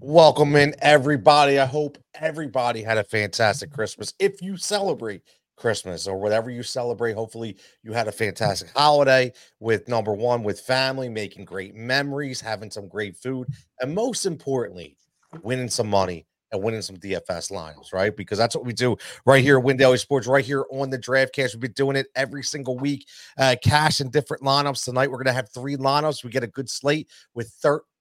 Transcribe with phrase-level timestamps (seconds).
[0.00, 1.58] Welcome in, everybody.
[1.58, 4.14] I hope everybody had a fantastic Christmas.
[4.20, 5.22] If you celebrate
[5.56, 10.60] Christmas or whatever you celebrate, hopefully you had a fantastic holiday with number one, with
[10.60, 13.48] family, making great memories, having some great food,
[13.80, 14.96] and most importantly,
[15.42, 18.16] winning some money and winning some DFS lines, right?
[18.16, 18.96] Because that's what we do
[19.26, 21.54] right here at Win Sports, right here on the DraftCast.
[21.54, 23.06] We've been doing it every single week.
[23.36, 24.84] Uh, cash and different lineups.
[24.84, 26.22] Tonight, we're going to have three lineups.
[26.22, 27.52] We get a good slate with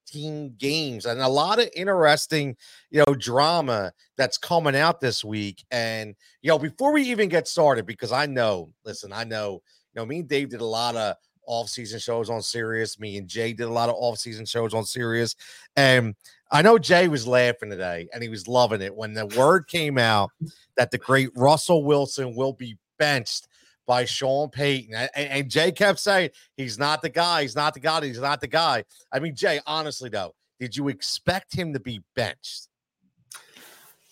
[0.07, 2.55] 13 games and a lot of interesting,
[2.89, 5.63] you know, drama that's coming out this week.
[5.71, 9.61] And, you know, before we even get started, because I know, listen, I know,
[9.93, 11.15] you know, me and Dave did a lot of
[11.45, 12.99] off-season shows on Sirius.
[12.99, 15.35] Me and Jay did a lot of off-season shows on Sirius.
[15.75, 16.15] And
[16.51, 19.97] I know Jay was laughing today and he was loving it when the word came
[19.97, 20.29] out
[20.75, 23.47] that the great Russell Wilson will be benched
[23.87, 24.93] by Sean Payton.
[24.93, 27.41] And, and, Jay kept saying, he's not the guy.
[27.41, 28.05] He's not the guy.
[28.05, 28.83] He's not the guy.
[29.11, 32.67] I mean, Jay, honestly, though, did you expect him to be benched?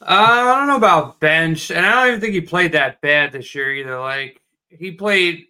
[0.01, 3.31] Uh, I don't know about bench, and I don't even think he played that bad
[3.31, 3.99] this year either.
[3.99, 5.45] Like he played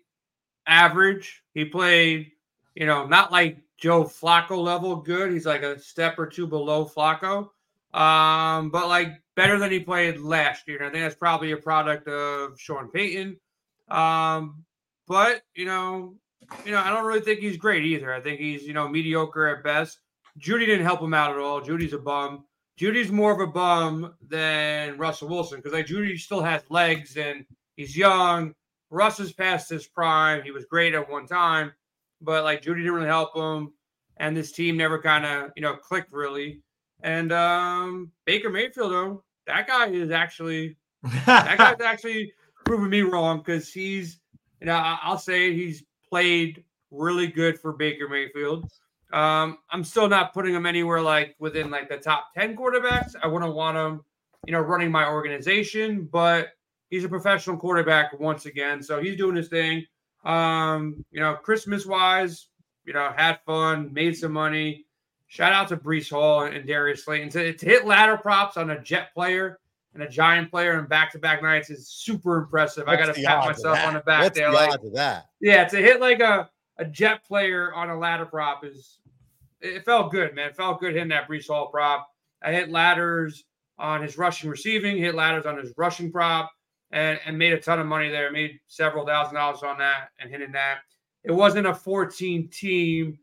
[0.67, 1.41] average.
[1.53, 2.31] He played,
[2.75, 5.31] you know, not like Joe Flacco level good.
[5.31, 7.49] He's like a step or two below Flacco,
[7.93, 10.77] um, but like better than he played last year.
[10.77, 13.37] And I think that's probably a product of Sean Payton.
[13.89, 14.63] Um,
[15.07, 16.15] but you know,
[16.65, 18.13] you know, I don't really think he's great either.
[18.13, 19.99] I think he's you know mediocre at best.
[20.39, 21.61] Jeudy didn't help him out at all.
[21.61, 22.45] Jeudy's a bum.
[22.79, 27.45] Jeudy's more of a bum than Russell Wilson because like Jeudy still has legs and
[27.77, 28.53] he's young.
[28.89, 30.43] Russ is past his prime.
[30.43, 31.71] He was great at one time,
[32.21, 33.73] but like Jeudy didn't really help him,
[34.17, 36.61] and this team never kind of you know clicked really.
[37.01, 40.75] And um Baker Mayfield, though, that guy is actually
[41.25, 42.33] that guy's actually
[42.65, 44.19] proving me wrong because he's,
[44.59, 48.69] you know, I'll say he's played really good for Baker Mayfield.
[49.13, 53.13] Um, I'm still not putting him anywhere like within like the top 10 quarterbacks.
[53.21, 54.03] I wouldn't want him,
[54.45, 56.49] you know, running my organization, but
[56.89, 58.81] he's a professional quarterback once again.
[58.81, 59.85] So he's doing his thing.
[60.25, 62.47] Um, you know, Christmas wise,
[62.83, 64.85] you know, had fun, made some money.
[65.27, 68.81] Shout out to Breece Hall and Darius Slayton to, to hit ladder props on a
[68.81, 69.59] jet player
[69.95, 72.85] and a giant player in back to back nights is super impressive.
[72.85, 74.51] What's I got to pat myself on the back What's there.
[74.51, 75.27] The like, that?
[75.39, 78.99] Yeah, to hit like a, a jet player on a ladder prop is
[79.61, 80.49] it felt good, man.
[80.49, 82.07] It felt good hitting that Breece Hall prop.
[82.43, 83.45] I hit ladders
[83.79, 86.51] on his rushing receiving, hit ladders on his rushing prop,
[86.91, 88.31] and, and made a ton of money there.
[88.31, 90.79] Made several thousand dollars on that and hitting that.
[91.23, 93.17] It wasn't a 14 team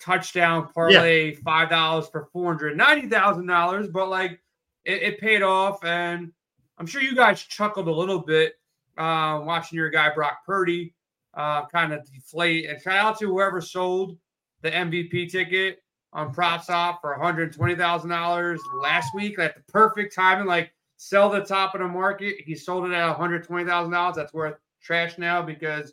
[0.00, 1.38] touchdown parlay, yeah.
[1.44, 4.40] five dollars for four hundred ninety thousand dollars, but like
[4.86, 5.84] it, it, paid off.
[5.84, 6.32] And
[6.78, 8.54] I'm sure you guys chuckled a little bit
[8.96, 10.94] uh, watching your guy Brock Purdy
[11.34, 12.68] uh, kind of deflate.
[12.68, 14.16] And shout out to whoever sold
[14.62, 15.82] the MVP ticket
[16.12, 19.38] on PropSwap for $120,000 last week.
[19.38, 22.36] At the perfect timing, like sell the top of the market.
[22.44, 24.14] He sold it at $120,000.
[24.14, 25.92] That's worth trash now because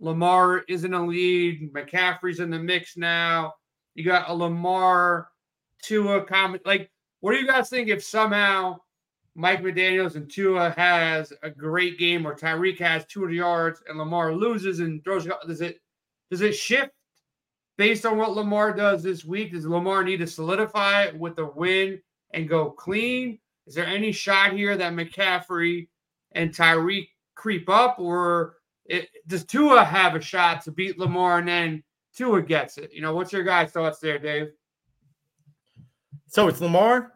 [0.00, 1.72] Lamar is in a lead.
[1.72, 3.54] McCaffrey's in the mix now.
[3.94, 5.28] You got a Lamar
[5.84, 6.66] to a comment.
[6.66, 6.90] Like
[7.22, 8.78] what do you guys think if somehow
[9.36, 14.34] Mike McDaniels and Tua has a great game, or Tyreek has 200 yards and Lamar
[14.34, 15.26] loses and throws?
[15.46, 15.80] Does it
[16.32, 16.90] does it shift
[17.78, 19.52] based on what Lamar does this week?
[19.52, 22.02] Does Lamar need to solidify it with a win
[22.34, 23.38] and go clean?
[23.68, 25.86] Is there any shot here that McCaffrey
[26.32, 27.06] and Tyreek
[27.36, 28.56] creep up, or
[28.86, 31.84] it, does Tua have a shot to beat Lamar and then
[32.16, 32.92] Tua gets it?
[32.92, 34.48] You know, what's your guys' thoughts there, Dave?
[36.32, 37.12] So it's Lamar.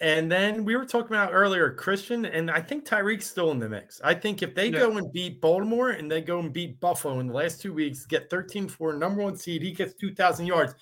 [0.00, 3.68] And then we were talking about earlier Christian, and I think Tyreek's still in the
[3.68, 4.00] mix.
[4.02, 4.78] I think if they yeah.
[4.78, 8.06] go and beat Baltimore and they go and beat Buffalo in the last two weeks,
[8.06, 10.74] get 13 for number one seed, he gets 2,000 yards.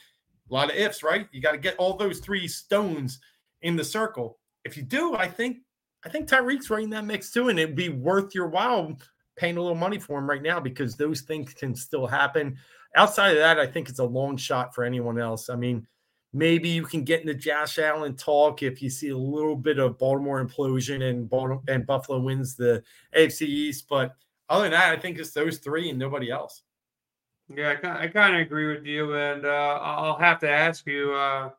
[0.50, 1.26] A lot of ifs, right?
[1.32, 3.18] You got to get all those three stones
[3.62, 4.38] in the circle.
[4.64, 5.58] If you do, I think
[6.04, 8.96] I think Tyreek's right in that mix too, and it'd be worth your while
[9.36, 12.56] paying a little money for him right now because those things can still happen.
[12.94, 15.48] Outside of that, I think it's a long shot for anyone else.
[15.50, 15.86] I mean,
[16.36, 19.98] Maybe you can get into Josh Allen talk if you see a little bit of
[19.98, 22.82] Baltimore implosion and Baltimore, and Buffalo wins the
[23.16, 23.86] AFC East.
[23.88, 24.16] But
[24.48, 26.62] other than that, I think it's those three and nobody else.
[27.48, 31.12] Yeah, I, I kind of agree with you, and uh, I'll have to ask you.
[31.12, 31.50] Uh,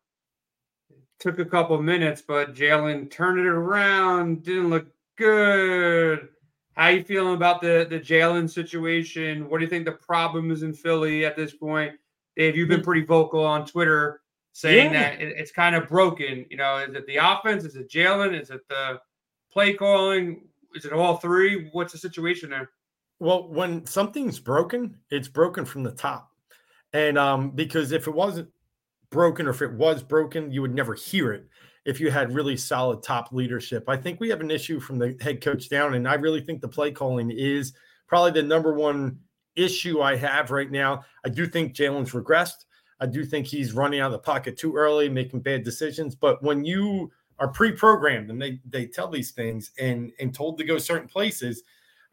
[1.19, 4.43] took a couple minutes, but Jalen turned it around.
[4.43, 6.27] Didn't look good.
[6.73, 9.47] How you feeling about the the Jalen situation?
[9.47, 11.93] What do you think the problem is in Philly at this point?
[12.35, 12.83] Dave, you've been hmm.
[12.83, 14.19] pretty vocal on Twitter
[14.55, 15.11] saying yeah.
[15.11, 16.45] that it, it's kind of broken.
[16.49, 17.65] You know, is it the offense?
[17.65, 18.39] Is it Jalen?
[18.39, 19.01] Is it the
[19.51, 20.47] play calling?
[20.73, 21.69] Is it all three?
[21.73, 22.69] What's the situation there?
[23.19, 26.31] Well, when something's broken, it's broken from the top.
[26.93, 28.47] And um, because if it wasn't
[29.09, 31.49] broken or if it was broken, you would never hear it
[31.83, 33.89] if you had really solid top leadership.
[33.89, 36.61] I think we have an issue from the head coach down, and I really think
[36.61, 37.73] the play calling is
[38.07, 39.19] probably the number one
[39.57, 41.03] issue I have right now.
[41.25, 42.63] I do think Jalen's regressed.
[42.99, 46.15] I do think he's running out of the pocket too early, making bad decisions.
[46.15, 50.63] But when you are pre-programmed and they they tell these things and and told to
[50.63, 51.63] go certain places,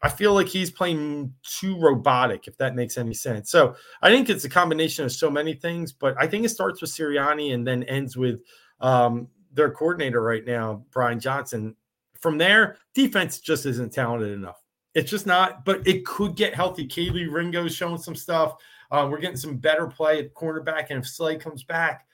[0.01, 3.49] I feel like he's playing too robotic, if that makes any sense.
[3.49, 6.81] So I think it's a combination of so many things, but I think it starts
[6.81, 8.41] with Sirianni and then ends with
[8.81, 11.75] um, their coordinator right now, Brian Johnson.
[12.19, 14.61] From there, defense just isn't talented enough.
[14.93, 16.85] It's just not, but it could get healthy.
[16.85, 18.55] Kelee Ringo's showing some stuff.
[18.91, 20.87] Uh, we're getting some better play at cornerback.
[20.89, 22.07] And if Slay comes back,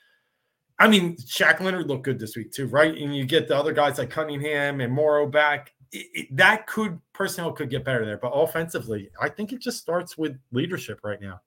[0.79, 2.95] I mean, Shaq Leonard looked good this week too, right?
[2.95, 5.73] And you get the other guys like Cunningham and Morrow back.
[5.91, 9.79] It, it, that could personnel could get better there, but offensively, I think it just
[9.79, 11.41] starts with leadership right now.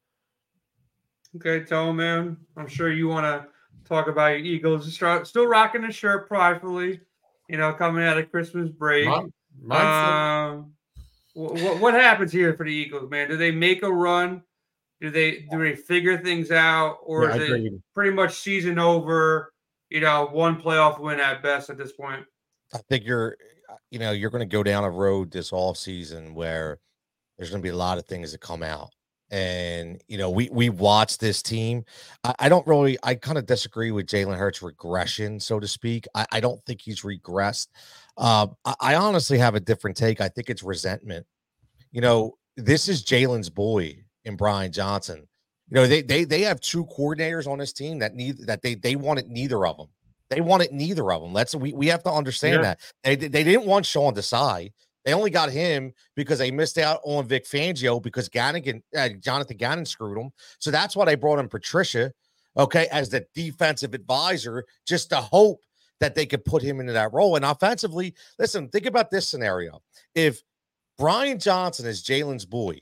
[1.37, 2.37] Okay, Tom, man.
[2.57, 3.49] I'm sure you want to
[3.89, 4.93] talk about your Eagles.
[4.95, 7.01] Still rocking the shirt pridefully,
[7.49, 9.07] you know, coming out of Christmas break.
[9.71, 10.73] um,
[11.33, 13.29] what, what happens here for the Eagles, man?
[13.29, 14.43] Do they make a run?
[15.02, 19.52] Do they do they figure things out, or yeah, is it pretty much season over?
[19.90, 22.25] You know, one playoff win at best at this point.
[22.72, 23.37] I think you're,
[23.90, 26.78] you know, you're going to go down a road this off season where
[27.37, 28.90] there's going to be a lot of things that come out
[29.32, 31.84] and you know we we watch this team.
[32.22, 32.96] I, I don't really.
[33.02, 36.06] I kind of disagree with Jalen Hurts' regression, so to speak.
[36.14, 37.69] I, I don't think he's regressed.
[38.16, 40.20] Uh, I, I, honestly have a different take.
[40.20, 41.26] I think it's resentment.
[41.90, 45.27] You know, this is Jalen's boy in Brian Johnson.
[45.69, 48.75] You know, they they they have two coordinators on this team that need that they
[48.75, 49.89] they wanted neither of them.
[50.29, 51.33] They wanted neither of them.
[51.33, 52.63] Let's we we have to understand yeah.
[52.63, 54.73] that they they didn't want Sean Desai.
[55.05, 59.57] They only got him because they missed out on Vic Fangio because Gannon, uh, Jonathan
[59.57, 60.31] Gannon screwed him.
[60.61, 62.13] So that's why they brought in Patricia,
[62.57, 65.61] okay, as the defensive advisor, just to hope
[65.99, 67.37] that they could put him into that role.
[67.37, 69.83] And offensively, listen, think about this scenario.
[70.15, 70.43] If
[70.99, 72.81] Brian Johnson is Jalen's boy,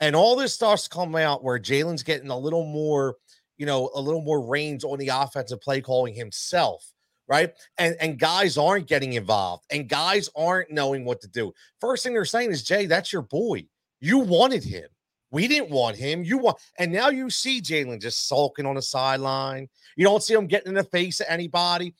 [0.00, 3.16] and all this stuff's coming out where Jalen's getting a little more,
[3.58, 6.90] you know, a little more range on the offensive play calling himself
[7.28, 7.52] right?
[7.78, 11.52] And and guys aren't getting involved and guys aren't knowing what to do.
[11.80, 13.66] First thing they're saying is, Jay, that's your boy.
[14.00, 14.88] You wanted him.
[15.30, 16.22] We didn't want him.
[16.22, 19.68] You want, and now you see Jalen just sulking on the sideline.
[19.96, 21.94] You don't see him getting in the face of anybody.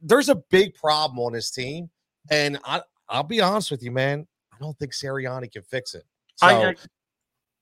[0.00, 1.90] There's a big problem on this team,
[2.30, 4.26] and I, I'll be honest with you, man.
[4.54, 6.04] I don't think Sirianni can fix it.
[6.36, 6.74] So I, I,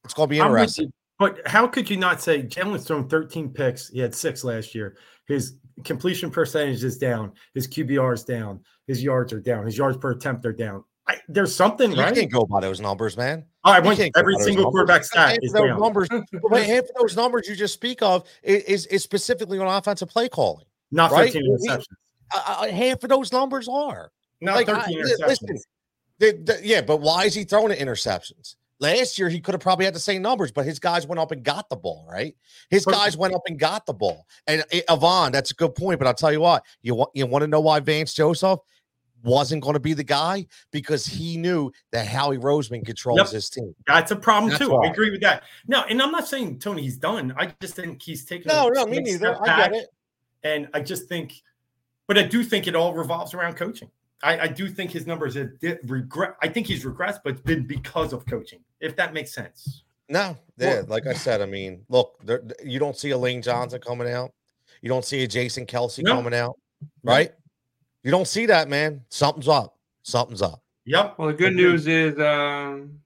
[0.06, 0.92] it's going to be interesting.
[1.18, 3.88] But how could you not say Jalen's thrown 13 picks?
[3.88, 4.96] He had six last year.
[5.26, 7.32] His completion percentage is down.
[7.54, 8.60] His QBR is down.
[8.86, 9.64] His yards are down.
[9.64, 10.84] His yards per attempt are down.
[11.08, 12.14] I, there's something, you right?
[12.14, 13.44] can't go by those numbers, man.
[13.64, 15.80] Right, want every single quarterback stat is those down.
[15.80, 16.08] numbers.
[16.10, 20.64] half of those numbers you just speak of is, is specifically on offensive play calling.
[20.90, 21.32] Not right?
[21.32, 21.84] 13 interceptions.
[22.34, 24.10] Uh, half of those numbers are.
[24.40, 25.60] Not like, 13 I, interceptions.
[26.20, 28.56] Listen, yeah, but why is he throwing interceptions?
[28.78, 31.32] Last year, he could have probably had the same numbers, but his guys went up
[31.32, 32.36] and got the ball, right?
[32.68, 34.26] His guys went up and got the ball.
[34.46, 35.98] And uh, Avon, that's a good point.
[35.98, 38.60] But I'll tell you what, you want you want to know why Vance Joseph
[39.22, 43.28] wasn't going to be the guy because he knew that Howie Roseman controls yep.
[43.30, 43.74] his team.
[43.86, 44.70] That's a problem that's too.
[44.70, 44.86] Why.
[44.86, 45.42] I agree with that.
[45.66, 47.34] No, and I'm not saying Tony he's done.
[47.36, 49.42] I just think he's taking no, no, me neither.
[49.42, 49.88] I get it.
[50.44, 51.42] And I just think,
[52.06, 53.90] but I do think it all revolves around coaching.
[54.22, 55.50] I, I do think his numbers have
[55.84, 56.36] regret.
[56.40, 58.60] I think he's regressed, but it's been because of coaching.
[58.80, 59.84] If that makes sense.
[60.08, 63.42] No, yeah, well, like I said, I mean, look, there, you don't see a Lane
[63.42, 64.32] Johnson coming out.
[64.80, 66.14] You don't see a Jason Kelce no.
[66.14, 66.58] coming out,
[67.02, 67.30] right?
[67.30, 67.36] No.
[68.04, 69.00] You don't see that, man.
[69.08, 69.76] Something's up.
[70.02, 70.62] Something's up.
[70.84, 71.18] Yep.
[71.18, 73.00] Well, the good news is um,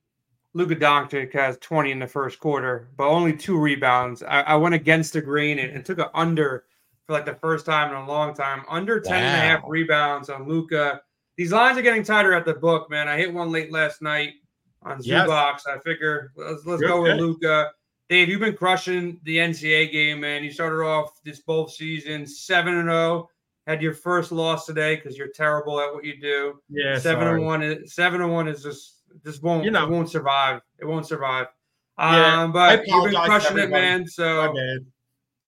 [0.53, 4.23] Luka Doncic has 20 in the first quarter, but only two rebounds.
[4.23, 6.65] I, I went against the grain and, and took an under
[7.07, 8.65] for like the first time in a long time.
[8.69, 9.19] Under 10 wow.
[9.19, 11.01] and a half rebounds on Luka.
[11.39, 13.09] These lines are getting tighter at the book, man.
[13.09, 14.35] I hit one late last night
[14.83, 15.29] on yes.
[15.29, 15.61] Zubac.
[15.67, 17.71] I figure let's, let's go with Luka.
[18.09, 20.43] Dave, you've been crushing the NCAA game, man.
[20.43, 23.29] You started off this both seasons 7 and 0.
[23.67, 26.61] Had your first loss today because you're terrible at what you do.
[26.69, 27.37] Yeah, seven sorry.
[27.37, 27.63] and one.
[27.63, 29.85] Is, seven and one is just this won't you know.
[29.85, 30.61] it won't survive.
[30.81, 31.47] It won't survive.
[31.99, 34.07] Yeah, um, but you've been crushing it, man.
[34.09, 34.53] So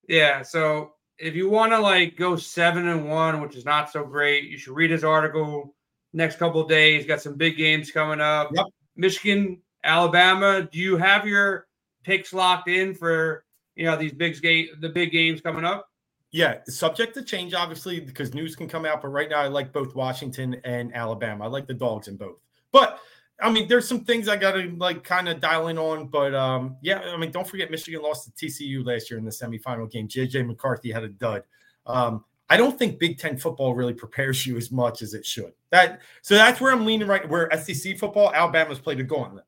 [0.08, 4.04] yeah, so if you want to like go seven and one, which is not so
[4.04, 5.74] great, you should read his article
[6.12, 7.06] next couple days.
[7.06, 8.50] Got some big games coming up.
[8.54, 8.66] Yep.
[8.96, 10.68] Michigan, Alabama.
[10.70, 11.66] Do you have your
[12.04, 13.44] picks locked in for
[13.74, 15.88] you know these big game the big games coming up?
[16.30, 19.02] Yeah, subject to change, obviously, because news can come out.
[19.02, 21.44] But right now, I like both Washington and Alabama.
[21.44, 22.38] I like the dogs in both.
[22.72, 22.98] But
[23.42, 26.34] I mean, there's some things I got to like kind of dial in on, but
[26.34, 29.90] um, yeah, I mean, don't forget Michigan lost to TCU last year in the semifinal
[29.90, 30.08] game.
[30.08, 31.42] JJ McCarthy had a dud.
[31.86, 35.54] Um, I don't think Big Ten football really prepares you as much as it should.
[35.70, 37.26] That so that's where I'm leaning right.
[37.26, 39.46] Where SEC football, Alabama's played a gauntlet,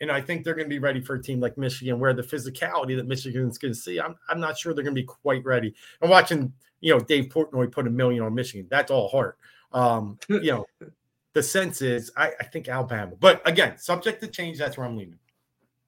[0.00, 2.24] and I think they're going to be ready for a team like Michigan, where the
[2.24, 5.44] physicality that Michigan's going to see, I'm I'm not sure they're going to be quite
[5.44, 5.72] ready.
[6.02, 8.66] I'm watching, you know, Dave Portnoy put a million on Michigan.
[8.68, 9.38] That's all heart.
[9.72, 10.66] Um, you know,
[11.34, 14.58] the sense is I, I think Alabama, but again, subject to change.
[14.58, 15.20] That's where I'm leaning.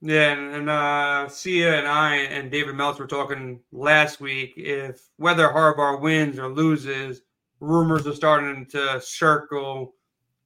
[0.05, 4.55] Yeah, and, uh, Sia and I and David Meltz were talking last week.
[4.57, 7.23] If whether Harbaugh wins or loses,
[7.61, 9.95] rumors are starting to circle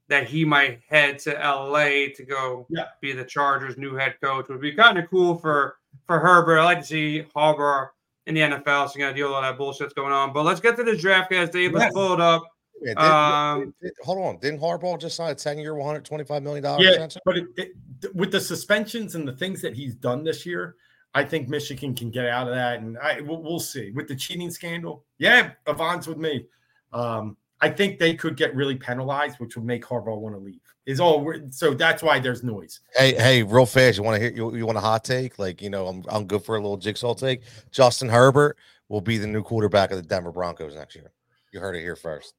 [0.08, 2.84] that he might head to LA to go yeah.
[3.00, 4.48] be the Chargers' new head coach.
[4.50, 6.58] Would be kind of cool for for Herbert.
[6.58, 7.88] I like to see Harbaugh
[8.26, 8.90] in the NFL.
[8.90, 10.34] So you got to deal with all that bullshit that's going on.
[10.34, 11.48] But let's get to this draft, guys.
[11.48, 12.42] Dave, let's pull it up.
[12.82, 14.38] Yeah, did, um, did, hold on.
[14.38, 16.64] Didn't Harbaugh just sign a 10 year, $125 million?
[16.78, 17.22] Yeah, extension?
[17.24, 20.76] but it, it, with the suspensions and the things that he's done this year,
[21.14, 22.80] I think Michigan can get out of that.
[22.80, 23.90] And I we'll, we'll see.
[23.92, 26.46] With the cheating scandal, yeah, Avon's with me.
[26.92, 30.60] Um, I think they could get really penalized, which would make Harbaugh want to leave.
[30.84, 32.80] Is all so that's why there's noise.
[32.94, 35.38] Hey, hey, real fast, you want to hear you, you want a hot take?
[35.38, 37.42] Like, you know, I'm I'm good for a little jigsaw take.
[37.70, 41.12] Justin Herbert will be the new quarterback of the Denver Broncos next year.
[41.50, 42.34] You heard it here first.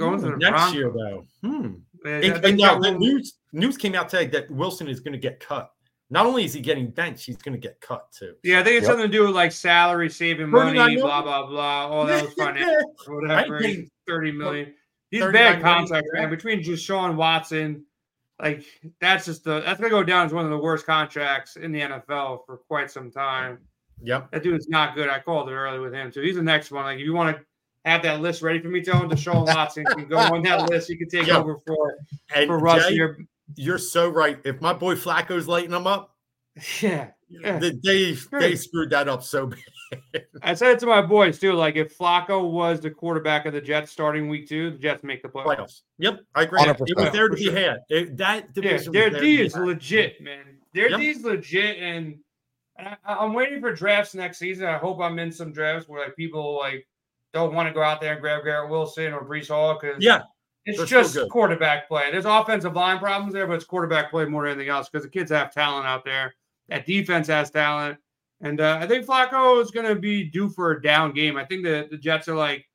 [0.00, 0.74] Going to the next Broncos.
[0.74, 1.24] year though.
[1.42, 1.74] Hmm.
[2.02, 5.18] Man, And, and now the news news came out today that Wilson is going to
[5.18, 5.70] get cut.
[6.12, 8.34] Not only is he getting benched, he's going to get cut too.
[8.42, 8.92] Yeah, I think it's Yep.
[8.92, 11.00] something to do with like salary, saving 39 money, million?
[11.02, 11.86] blah blah blah.
[11.88, 13.60] All those financial, whatever.
[13.60, 14.74] Think- Thirty million.
[15.10, 16.20] He's 39 bad million, contracts, yeah.
[16.22, 16.30] man.
[16.30, 17.84] Between Deshaun Watson,
[18.42, 18.64] like
[19.00, 21.80] that's just the that's gonna go down as one of the worst contracts in the
[21.80, 23.58] NFL for quite some time.
[24.02, 24.30] Yep.
[24.32, 25.08] That dude's not good.
[25.10, 26.22] I called it early with him too.
[26.22, 26.84] He's the next one.
[26.84, 27.42] Like if you want to
[27.84, 30.88] have that list ready for me, Tone, Deshaun Watson can go on that list.
[30.88, 31.38] You can take Yeah.
[31.38, 31.96] over for
[32.34, 33.18] And for Russ Jay, here.
[33.56, 34.38] you're so right.
[34.44, 36.14] If my boy Flacco's lighting them up,
[36.80, 37.10] Yeah.
[37.28, 37.58] Yeah.
[37.60, 39.60] the, they they screwed that up so bad.
[40.42, 41.52] I said it to my boys too.
[41.52, 45.22] Like if Flacco was the quarterback of the Jets starting week two, the Jets make
[45.22, 45.46] the playoffs.
[45.56, 45.80] playoffs.
[45.98, 46.58] Yep, I agree.
[46.60, 46.88] 100%.
[46.88, 47.54] It was there to be sure.
[47.54, 47.78] had.
[47.88, 49.64] It, that Yeah, division their there to D is had.
[49.64, 50.44] legit, man.
[50.74, 51.00] Their Yep.
[51.00, 52.18] D is legit, and
[52.78, 54.66] I, I'm waiting for drafts next season.
[54.66, 56.86] I hope I'm in some drafts where like people like
[57.32, 60.22] don't want to go out there and grab Garrett Wilson or Breece Hall because Yeah,
[60.66, 62.10] it's just quarterback play.
[62.10, 65.10] There's offensive line problems there, but it's quarterback play more than anything else because the
[65.10, 66.34] kids have talent out there.
[66.68, 67.98] That defense has talent.
[68.42, 71.36] And uh, I think Flacco is going to be due for a down game.
[71.36, 72.66] I think the, the Jets are like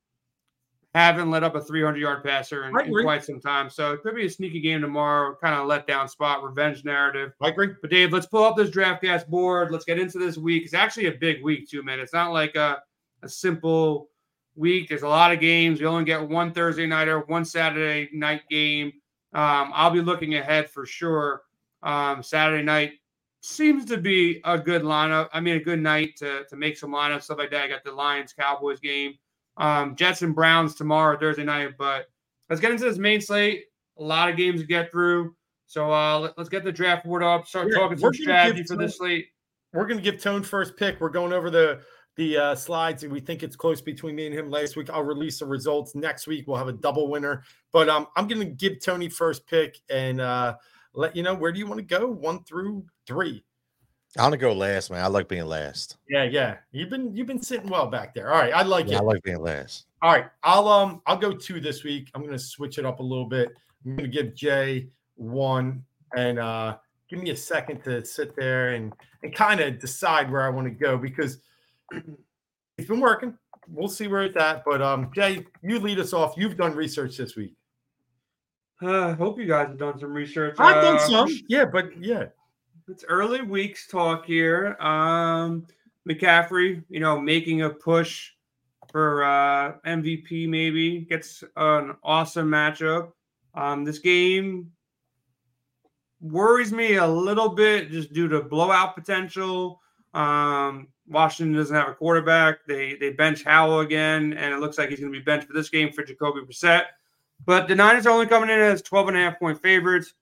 [0.95, 3.69] haven't let up a 300 yard passer in, in quite some time.
[3.69, 7.33] So it could be a sneaky game tomorrow, kind of let down spot, revenge narrative.
[7.41, 7.71] I agree.
[7.81, 9.71] But Dave, let's pull up this DraftCast board.
[9.71, 10.63] Let's get into this week.
[10.63, 11.99] It's actually a big week too, man.
[11.99, 12.81] It's not like a,
[13.23, 14.07] a simple
[14.55, 14.89] week.
[14.89, 15.79] There's a lot of games.
[15.79, 18.93] We only get one Thursday nighter, one Saturday night game.
[19.33, 21.41] Um, I'll be looking ahead for sure.
[21.83, 22.93] Um, Saturday night
[23.41, 25.29] seems to be a good lineup.
[25.33, 27.63] I mean, a good night to, to make some lineups, stuff like that.
[27.63, 29.13] I got the Lions Cowboys game.
[29.57, 31.71] Um, Jets and Browns tomorrow, Thursday night.
[31.77, 32.07] But
[32.49, 33.65] let's get into this main slate.
[33.99, 35.35] A lot of games to get through.
[35.67, 37.47] So uh, let, us get the draft board up.
[37.47, 39.27] Start Yeah, talking we're some strategy for this slate.
[39.73, 41.01] We're going to give Tone first pick.
[41.01, 41.81] We're going over the
[42.15, 44.49] the uh, slides, we think it's close between me and him.
[44.49, 46.47] Last week, I'll release the results next week.
[46.47, 50.21] We'll have a double winner, but um, I'm going to give Tony first pick and
[50.21, 50.55] uh,
[50.93, 53.43] let you know where do you want to go, one through three.
[54.17, 55.03] I want to go last, man.
[55.03, 55.97] I like being last.
[56.07, 56.57] Yeah, yeah.
[56.71, 58.31] You've been you've been sitting well back there.
[58.31, 58.99] All right, I like Yeah, it.
[58.99, 59.87] I like being last.
[60.01, 62.11] All right, I'll um I'll go two this week.
[62.15, 63.49] I'm gonna switch it up a little bit.
[63.85, 65.83] I'm gonna give Jay one
[66.15, 66.77] and uh
[67.09, 70.67] give me a second to sit there and and kind of decide where I want
[70.67, 71.39] to go because
[72.77, 73.37] it's been working.
[73.67, 74.63] We'll see where it's at.
[74.65, 76.35] But um Jay, you lead us off.
[76.37, 77.55] You've done research this week.
[78.81, 80.55] Uh, hope you guys have done some research.
[80.59, 82.25] I've done Uh, some, yeah, but yeah.
[82.87, 84.75] It's early weeks talk here.
[84.79, 85.65] Um,
[86.07, 88.31] McCaffrey, you know, making a push
[88.91, 93.11] for uh, MVP, maybe gets an awesome matchup.
[93.55, 94.71] Um, this game
[96.21, 99.81] worries me a little bit just due to blowout potential.
[100.15, 102.65] Um, Washington doesn't have a quarterback.
[102.67, 105.53] They they bench Howell again, and it looks like he's going to be benched for
[105.53, 106.85] this game for Jacoby Brissett.
[107.45, 110.13] But the Niners are only coming in as 12 and a half point favorites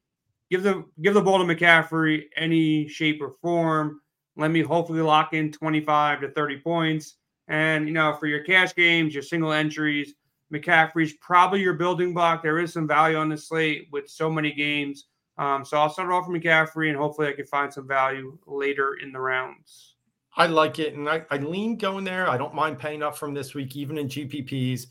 [0.53, 4.01] give the give the ball to McCaffrey any shape or form.
[4.37, 7.15] Let me hopefully lock in 25 to 30 points.
[7.47, 10.13] And you know, for your cash games, your single entries,
[10.53, 12.43] McCaffrey's probably your building block.
[12.43, 15.07] There is some value on the slate with so many games.
[15.37, 18.95] Um, so I'll start off with McCaffrey and hopefully I can find some value later
[19.01, 19.95] in the rounds.
[20.35, 22.27] I like it, and I, I lean going there.
[22.27, 24.87] I don't mind paying up from this week, even in GPPs.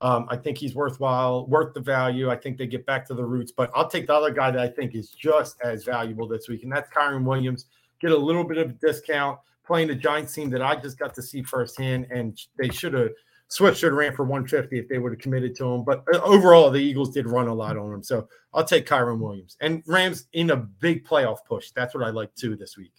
[0.00, 2.30] Um, I think he's worthwhile, worth the value.
[2.30, 4.60] I think they get back to the roots, but I'll take the other guy that
[4.60, 7.66] I think is just as valuable this week, and that's Kyren Williams.
[8.00, 11.14] Get a little bit of a discount playing the Giants team that I just got
[11.14, 13.10] to see firsthand, and they should have
[13.48, 15.84] switched should have ran for 150 if they would have committed to him.
[15.84, 18.02] But uh, overall, the Eagles did run a lot on him.
[18.02, 21.70] So I'll take Kyren Williams and Rams in a big playoff push.
[21.70, 22.92] That's what I like too this week.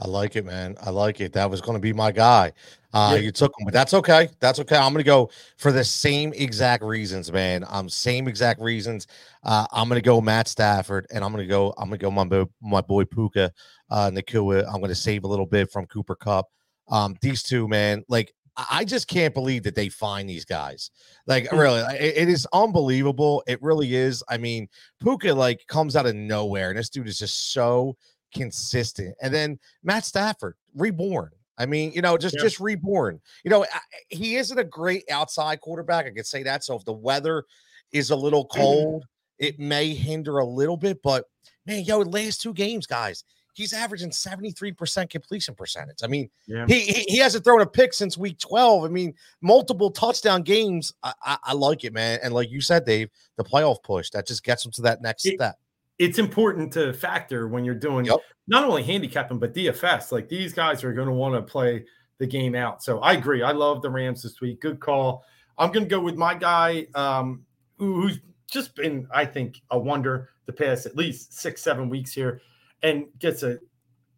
[0.00, 0.76] I like it, man.
[0.80, 1.34] I like it.
[1.34, 2.52] That was going to be my guy.
[2.94, 3.20] Uh, yeah.
[3.20, 4.28] You took him, but that's okay.
[4.40, 4.76] That's okay.
[4.76, 7.64] I'm going to go for the same exact reasons, man.
[7.68, 9.06] Um, same exact reasons.
[9.44, 11.74] Uh, I'm going to go Matt Stafford, and I'm going to go.
[11.76, 13.52] I'm going to go my boy, my boy Puka
[13.90, 14.64] uh, Nacua.
[14.66, 16.48] I'm going to save a little bit from Cooper Kupp.
[16.88, 20.90] Um, these two, man, like I just can't believe that they find these guys.
[21.26, 21.58] Like, hmm.
[21.58, 23.42] really, it, it is unbelievable.
[23.46, 24.22] It really is.
[24.28, 24.68] I mean,
[25.00, 27.96] Puka like comes out of nowhere, and this dude is just so
[28.34, 29.14] consistent.
[29.22, 31.30] And then Matt Stafford, reborn.
[31.58, 32.42] I mean, you know, just yeah.
[32.42, 33.20] just reborn.
[33.44, 33.66] You know,
[34.08, 36.06] he isn't a great outside quarterback.
[36.06, 36.64] I could say that.
[36.64, 37.44] So if the weather
[37.92, 38.60] is a little mm-hmm.
[38.60, 39.04] cold,
[39.38, 41.02] it may hinder a little bit.
[41.02, 41.24] But
[41.66, 45.98] man, yo, last two games, guys, he's averaging 73% completion percentage.
[46.02, 46.64] I mean, yeah.
[46.66, 48.84] he, he, he hasn't thrown a pick since week 12.
[48.84, 50.94] I mean, multiple touchdown games.
[51.02, 52.18] I, I, I, like it, man.
[52.22, 55.26] And like you said, Dave, the playoff push that just gets him to that next
[55.26, 55.58] it, step.
[55.98, 58.18] It's important to factor when you're doing yep.
[58.48, 60.10] not only handicapping, but DFS.
[60.12, 61.84] Like these guys are going to want to play
[62.18, 62.82] the game out.
[62.82, 63.42] So I agree.
[63.42, 64.60] I love the Rams this week.
[64.60, 65.24] Good call.
[65.58, 67.44] I'm going to go with my guy um,
[67.76, 72.40] who's just been, I think, a wonder the past at least six, seven weeks here
[72.82, 73.58] and gets an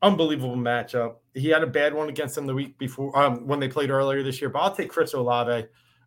[0.02, 1.16] unbelievable matchup.
[1.35, 4.23] He had a bad one against them the week before um, when they played earlier
[4.23, 5.66] this year, but I'll take Chris Olave.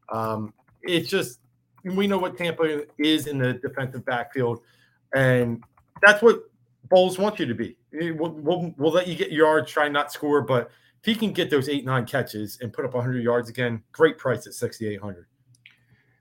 [0.09, 1.39] Um, it's just
[1.83, 4.61] we know what Tampa is in the defensive backfield,
[5.13, 5.63] and
[6.01, 6.39] that's what
[6.89, 7.77] Bowles wants you to be.
[7.91, 11.49] We'll, we'll, we'll let you get yards, try not score, but if he can get
[11.49, 15.25] those eight nine catches and put up 100 yards again, great price at 6,800.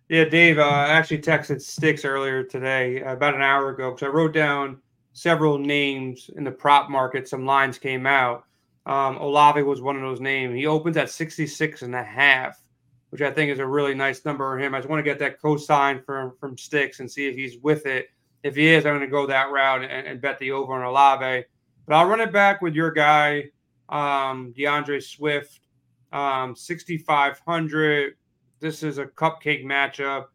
[0.09, 4.11] Yeah, Dave, uh, I actually texted Sticks earlier today, about an hour ago, because I
[4.11, 4.81] wrote down
[5.17, 7.27] several names in the prop market.
[7.27, 8.45] Some lines came out.
[8.85, 10.55] Um, Olave was one of those names.
[10.55, 12.63] He opens at 66 and a half,
[13.09, 14.75] which I think is a really nice number for him.
[14.75, 17.87] I just want to get that cosign from from Sticks and see if he's with
[17.87, 18.11] it.
[18.43, 20.83] If he is, I'm going to go that route and, and bet the over on
[20.83, 21.47] Olave.
[21.87, 23.45] But I'll run it back with your guy,
[23.89, 25.61] um, D'Andre Swift,
[26.13, 28.17] um, 6,500.
[28.61, 30.27] This is a cupcake matchup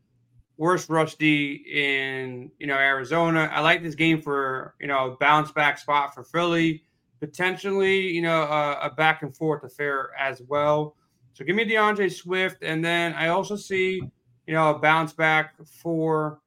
[0.61, 3.49] worst rush D in you know Arizona.
[3.51, 6.83] I like this game for you know bounce back spot for Philly,
[7.19, 10.95] potentially you know a, a back and forth affair as well.
[11.33, 14.03] So give me D'Andre Swift, and then I also see
[14.45, 16.39] you know a bounce back for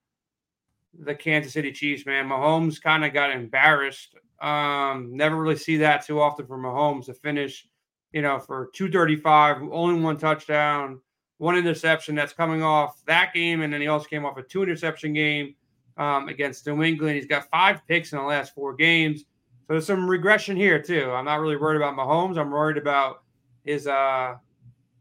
[0.97, 2.07] the Kansas City Chiefs.
[2.07, 4.15] Man, Mahomes kind of got embarrassed.
[4.41, 7.67] Um, never really see that too often for Mahomes to finish,
[8.13, 11.01] you know, for 235, only one touchdown
[11.39, 14.63] one interception that's coming off that game, and then he also came off a two
[14.63, 15.55] interception game
[15.97, 17.17] um, against New England.
[17.17, 21.11] He's got five picks in the last four games, so there's some regression here too.
[21.11, 22.39] I'm not really worried about Mahomes.
[22.39, 23.23] I'm worried about
[23.65, 24.35] his uh,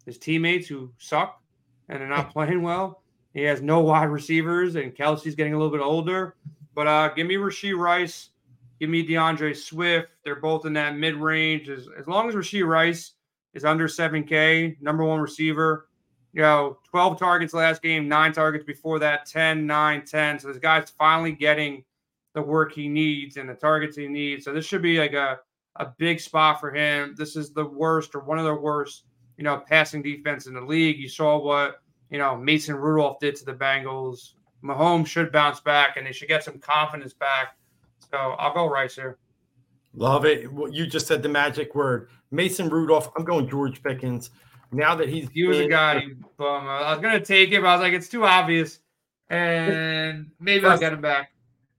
[0.06, 1.41] his teammates who suck
[1.89, 3.04] and are not playing well.
[3.34, 6.36] He has no wide receivers, and Kelce's getting a little bit older.
[6.76, 8.30] But uh, give me Rashee Rice,
[8.80, 10.10] give me D'Andre Swift.
[10.24, 11.69] They're both in that mid range.
[11.69, 13.13] As, as long as Rashee Rice
[13.54, 15.88] is under 7K, number one receiver,
[16.34, 20.39] you know, 12 targets last game, nine targets before that, 10, 9, 10.
[20.39, 21.84] So this guy's finally getting
[22.34, 24.43] the work he needs and the targets he needs.
[24.43, 25.39] So this should be like a,
[25.76, 27.13] a big spot for him.
[27.15, 29.04] This is the worst or one of the worst,
[29.38, 30.98] you know, passing defense in the league.
[30.98, 34.34] You saw what, you know, Mason Rudolph did to the Bengals.
[34.63, 37.58] Mahomes should bounce back and they should get some confidence back.
[38.10, 39.19] So I'll go Rice here.
[39.93, 40.50] Love it.
[40.72, 42.10] You just said the magic word.
[42.32, 43.12] Mason Rudolph.
[43.15, 44.32] I'm going George Pickens
[44.74, 46.04] now that he's he was a guy
[46.38, 46.68] bum.
[46.68, 47.66] I was gonna take him.
[47.66, 48.80] I was like, it's too obvious,
[49.30, 51.32] and maybe I'll get him back.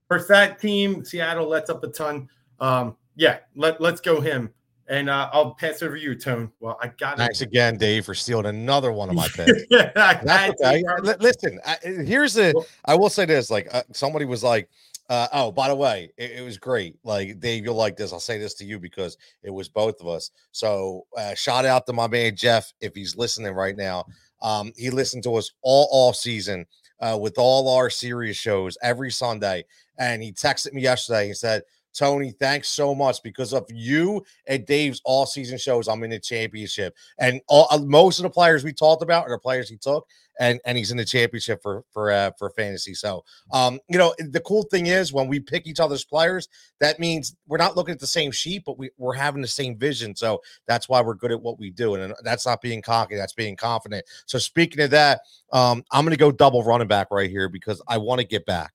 [0.09, 2.29] For that team, Seattle lets up a ton.
[2.61, 4.51] Um, yeah, let let's go him.
[4.87, 6.53] And uh, I'll pass over you, Tone.
[6.61, 7.19] Well, I got it.
[7.19, 7.49] thanks it.
[7.49, 9.65] again, Dave, for stealing another one of my picks.
[9.71, 10.83] yeah, okay.
[11.21, 12.55] Listen, I, here's the.
[12.85, 14.69] I will say this: like uh, somebody was like,
[15.11, 16.97] uh, oh, by the way, it, it, was great.
[17.05, 18.12] Like Dave, you'll like this.
[18.12, 20.31] I'll say this to you because it was both of us.
[20.53, 24.07] So uh, shout out to my man Jeff if he's listening right now.
[24.40, 26.67] Um, he listened to us all off season
[27.01, 29.64] uh, with all our Sirius shows every Sunday,
[29.99, 31.27] and he texted me yesterday.
[31.27, 31.62] He said,
[31.95, 35.89] Tony, thanks so much because of you and Dave's all season shows.
[35.89, 39.31] I'm in the championship, and all, uh, most of the players we talked about are
[39.31, 40.07] the players he took,
[40.41, 42.95] and and he's in the championship for for uh, for fantasy.
[42.95, 46.49] So, um, you know, the cool thing is when we pick each other's players,
[46.81, 49.77] that means we're not looking at the same sheet, but we we're having the same
[49.77, 50.17] vision.
[50.17, 53.17] So that's why we're good at what we do, and that's not being cocky.
[53.17, 54.05] That's being confident.
[54.27, 55.21] So speaking of that,
[55.53, 58.45] um, I'm going to go double running back right here because I want to get
[58.47, 58.73] back.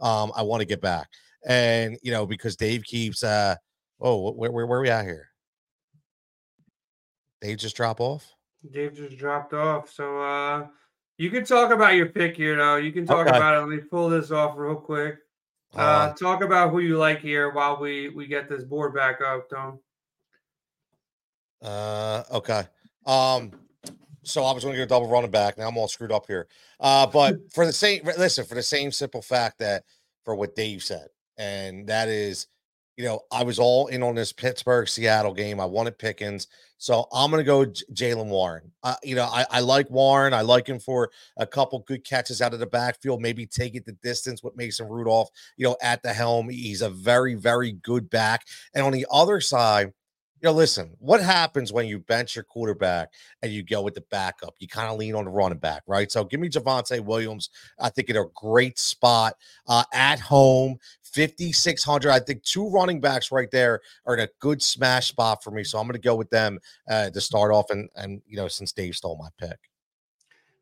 [0.00, 1.08] Um, I want to get back
[1.46, 3.56] and you know because Dave keeps uh
[4.00, 5.28] oh where where, where are we at here?
[7.40, 8.34] Dave just drop off.
[8.70, 9.90] Dave just dropped off.
[9.90, 10.66] So uh
[11.16, 12.76] you can talk about your pick here though.
[12.76, 13.36] You can talk okay.
[13.36, 13.60] about it.
[13.60, 15.18] Let me pull this off real quick.
[15.76, 19.20] Uh, uh, talk about who you like here while we we get this board back
[19.20, 19.78] up, Tom.
[21.62, 22.64] Uh okay.
[23.06, 23.52] Um
[24.22, 25.56] so I was going to get a double running back.
[25.56, 26.46] Now I'm all screwed up here.
[26.78, 29.84] Uh, but for the same listen, for the same simple fact that
[30.24, 31.08] for what Dave said,
[31.40, 32.46] and that is,
[32.98, 35.58] you know, I was all in on this Pittsburgh Seattle game.
[35.58, 38.70] I wanted Pickens, so I'm to go J- Jaylen Warren.
[38.82, 40.34] Uh, you know, I, I like Warren.
[40.34, 43.22] I like him for a couple good catches out of the backfield.
[43.22, 45.30] Maybe take it the distance with Mason Rudolph.
[45.56, 48.46] You know, at the helm, he's a very very good back.
[48.74, 49.94] And on the other side
[50.42, 54.04] you know, listen, what happens when you bench your quarterback and you go with the
[54.10, 54.54] backup?
[54.58, 56.10] You kind of lean on the running back, right?
[56.10, 57.50] So give me Javonte Williams.
[57.78, 59.34] I think in a great spot
[59.68, 62.10] uh, at home, 5,600.
[62.10, 65.62] I think two running backs right there are in a good smash spot for me.
[65.62, 67.66] So I'm going to go with them uh, to start off.
[67.68, 69.58] And, and, you know, since Dave stole my pick.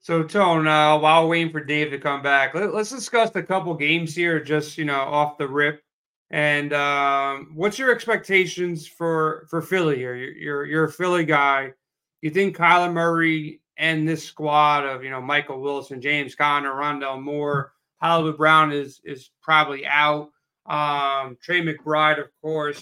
[0.00, 3.74] So, Tone, uh, while waiting for Dave to come back, let, us discuss a couple
[3.74, 5.82] games here, just, you know, off the rip.
[6.30, 10.14] And um, what's your expectations for for Philly here?
[10.14, 11.72] You're, you're, you're a Philly guy.
[12.20, 17.22] You think Kyler Murray and this squad of you know Michael Wilson, James Conner, Rondale
[17.22, 20.30] Moore, Hollywood Brown is is probably out.
[20.66, 22.80] Um, Trey McBride, of course.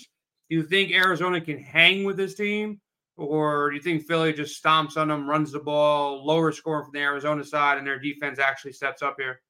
[0.48, 2.80] Do you think Arizona can hang with this team,
[3.16, 6.92] or do you think Philly just stomps on them, runs the ball, lower scoring from
[6.92, 9.40] the Arizona side, and their defense actually steps up here?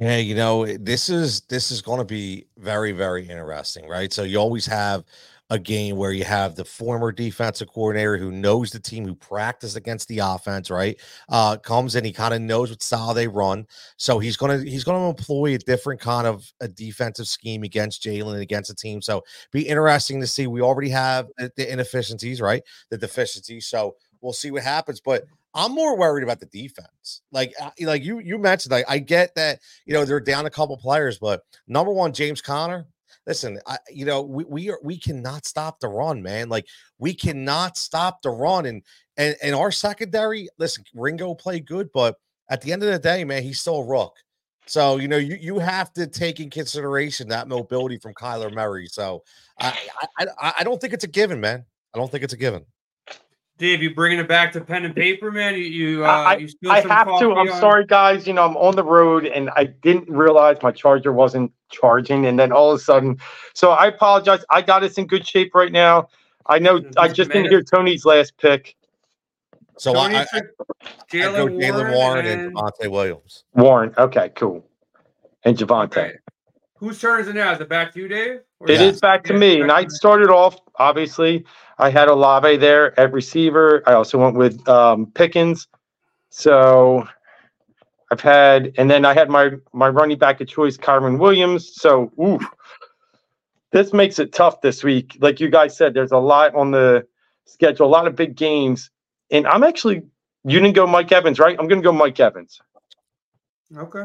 [0.00, 4.12] Yeah, you know, this is this is going to be very very interesting, right?
[4.12, 5.04] So you always have
[5.52, 9.76] a game where you have the former defensive coordinator who knows the team, who practiced
[9.76, 10.96] against the offense, right?
[11.28, 13.66] Uh, comes in, he kind of knows what style they run,
[13.96, 18.34] so he's gonna he's gonna employ a different kind of a defensive scheme against Jalen
[18.34, 19.02] and against the team.
[19.02, 20.46] So be interesting to see.
[20.46, 22.62] We already have the, the inefficiencies, right?
[22.90, 25.24] The deficiencies, so we'll see what happens, but.
[25.54, 27.22] I'm more worried about the defense.
[27.32, 30.50] Like, uh, like you you mentioned, I, I get that you know they're down a
[30.50, 32.86] couple players, but number one, James Conner.
[33.26, 36.48] Listen, I, you know we we are we cannot stop the run, man.
[36.48, 36.66] Like
[36.98, 38.82] we cannot stop the run, and
[39.16, 40.48] and and our secondary.
[40.58, 42.16] Listen, Ringo played good, but
[42.48, 44.16] at the end of the day, man, he's still a rook.
[44.66, 48.86] So you know you you have to take in consideration that mobility from Kyler Murray.
[48.86, 49.22] So
[49.58, 49.76] I
[50.18, 51.64] I, I don't think it's a given, man.
[51.92, 52.64] I don't think it's a given.
[53.60, 55.52] Dave, you bringing it back to pen and paper, man?
[55.52, 57.34] You, you, uh, I, you I have to.
[57.34, 57.60] I'm on...
[57.60, 58.26] sorry, guys.
[58.26, 62.38] You know, I'm on the road and I didn't realize my charger wasn't charging, and
[62.38, 63.18] then all of a sudden,
[63.52, 64.42] so I apologize.
[64.50, 66.08] I got us in good shape right now.
[66.46, 66.80] I know.
[66.96, 68.76] I just didn't hear Tony's last pick.
[69.76, 70.40] So Tony I, I,
[71.12, 73.44] Jaylen Warren, Warren and, and Javonte Williams.
[73.54, 73.94] Warren.
[73.98, 74.66] Okay, cool.
[75.44, 75.98] And Javonte.
[75.98, 76.12] Okay.
[76.76, 77.52] Whose turn is it now?
[77.52, 78.40] Is it back to you, Dave?
[78.58, 79.60] Or it is back to me.
[79.60, 81.44] And I started off, obviously,
[81.80, 83.82] I had Olave there at receiver.
[83.86, 85.66] I also went with um, Pickens.
[86.28, 87.08] So
[88.10, 91.74] I've had, and then I had my my running back of choice, Kyren Williams.
[91.74, 92.38] So, ooh,
[93.72, 95.16] this makes it tough this week.
[95.20, 97.06] Like you guys said, there's a lot on the
[97.46, 98.90] schedule, a lot of big games.
[99.30, 100.02] And I'm actually,
[100.44, 101.56] you didn't go Mike Evans, right?
[101.58, 102.60] I'm going to go Mike Evans.
[103.76, 104.04] Okay.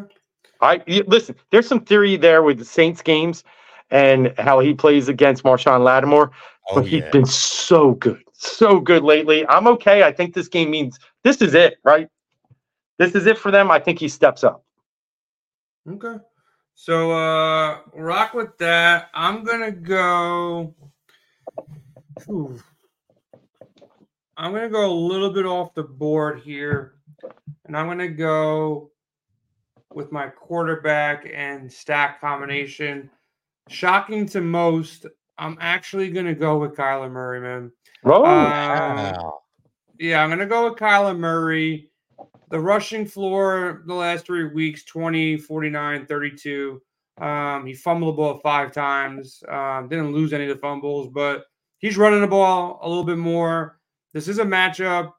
[0.62, 1.36] I listen.
[1.52, 3.44] There's some theory there with the Saints games
[3.92, 6.32] and how he plays against Marshon Lattimore,
[6.70, 7.10] oh, but he's yeah.
[7.12, 9.48] been so good, so good lately.
[9.48, 10.04] I'm okay.
[10.04, 12.10] I think this game means this is it, right?
[12.98, 13.72] This is it for them.
[13.72, 14.64] I think he steps up.
[15.90, 16.16] Okay.
[16.76, 19.10] So uh rock with that.
[19.14, 20.74] I'm gonna go.
[22.30, 22.60] Ooh.
[24.38, 26.96] I'm gonna go a little bit off the board here,
[27.66, 28.92] and I'm gonna go
[29.94, 33.10] with my quarterback and stack combination.
[33.70, 35.06] Shocking to most,
[35.38, 37.72] I'm actually going to go with Kyler Murray, man.
[38.06, 39.32] Oh, um,
[40.00, 41.90] yeah, I'm going to go with Kyler Murray.
[42.50, 46.82] The rushing floor the last three weeks 20, 49, 32.
[47.20, 49.44] Um, he fumbled the ball five times.
[49.50, 51.46] Um, didn't lose any of the fumbles, but
[51.80, 53.80] he's running the ball a little bit more.
[54.14, 55.14] This is a matchup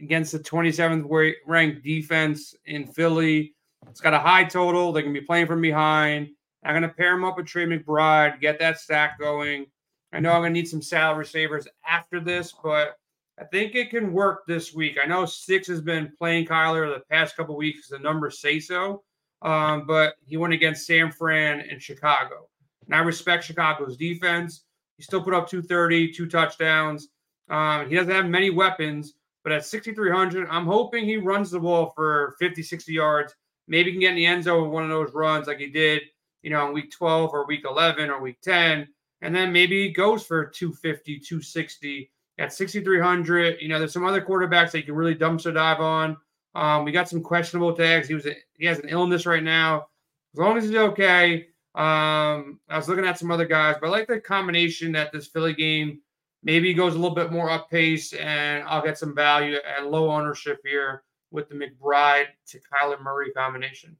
[0.00, 3.54] against the 27th ranked defense in Philly.
[3.88, 4.92] It's got a high total.
[4.92, 6.28] They can be playing from behind.
[6.64, 9.66] I'm going to pair him up with Trey McBride, get that stack going.
[10.12, 12.96] I know I'm going to need some salary savers after this, but
[13.40, 14.98] I think it can work this week.
[15.02, 17.88] I know Six has been playing Kyler the past couple weeks.
[17.88, 19.04] The numbers say so,
[19.42, 22.48] um, but he went against San Fran and Chicago.
[22.86, 24.64] And I respect Chicago's defense.
[24.96, 27.08] He still put up 230, two touchdowns.
[27.48, 31.92] Um, he doesn't have many weapons, but at 6,300, I'm hoping he runs the ball
[31.94, 33.34] for 50, 60 yards.
[33.68, 35.68] Maybe he can get in the end zone with one of those runs like he
[35.68, 36.02] did,
[36.42, 38.86] you know, in week 12 or week 11 or week 10.
[39.20, 43.60] And then maybe he goes for 250, 260 at 6,300.
[43.60, 46.16] You know, there's some other quarterbacks that you can really dumpster dive on.
[46.54, 48.08] Um, we got some questionable tags.
[48.08, 49.88] He was a, he has an illness right now.
[50.34, 51.46] As long as he's okay.
[51.74, 55.28] Um, I was looking at some other guys, but I like the combination that this
[55.28, 56.00] Philly game
[56.42, 60.10] maybe goes a little bit more up pace, and I'll get some value at low
[60.10, 63.96] ownership here with the McBride to Kyler Murray combination.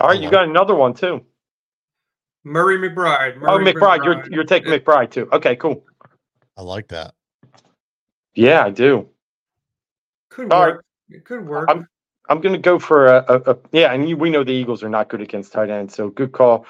[0.00, 1.24] All right, you got another one too.
[2.44, 3.36] Murray McBride.
[3.36, 3.98] Oh, Murray, oh, McBride.
[3.98, 4.04] McBride.
[4.04, 4.78] You're you're taking yeah.
[4.78, 5.28] McBride too.
[5.32, 5.84] Okay, cool.
[6.56, 7.14] I like that.
[8.34, 9.08] Yeah, I do.
[10.30, 10.76] Could work.
[10.76, 11.16] Right.
[11.16, 11.68] It could work.
[11.70, 11.86] I'm
[12.28, 14.82] I'm going to go for a, a, a yeah, and you, we know the Eagles
[14.82, 16.66] are not good against tight ends, so good call.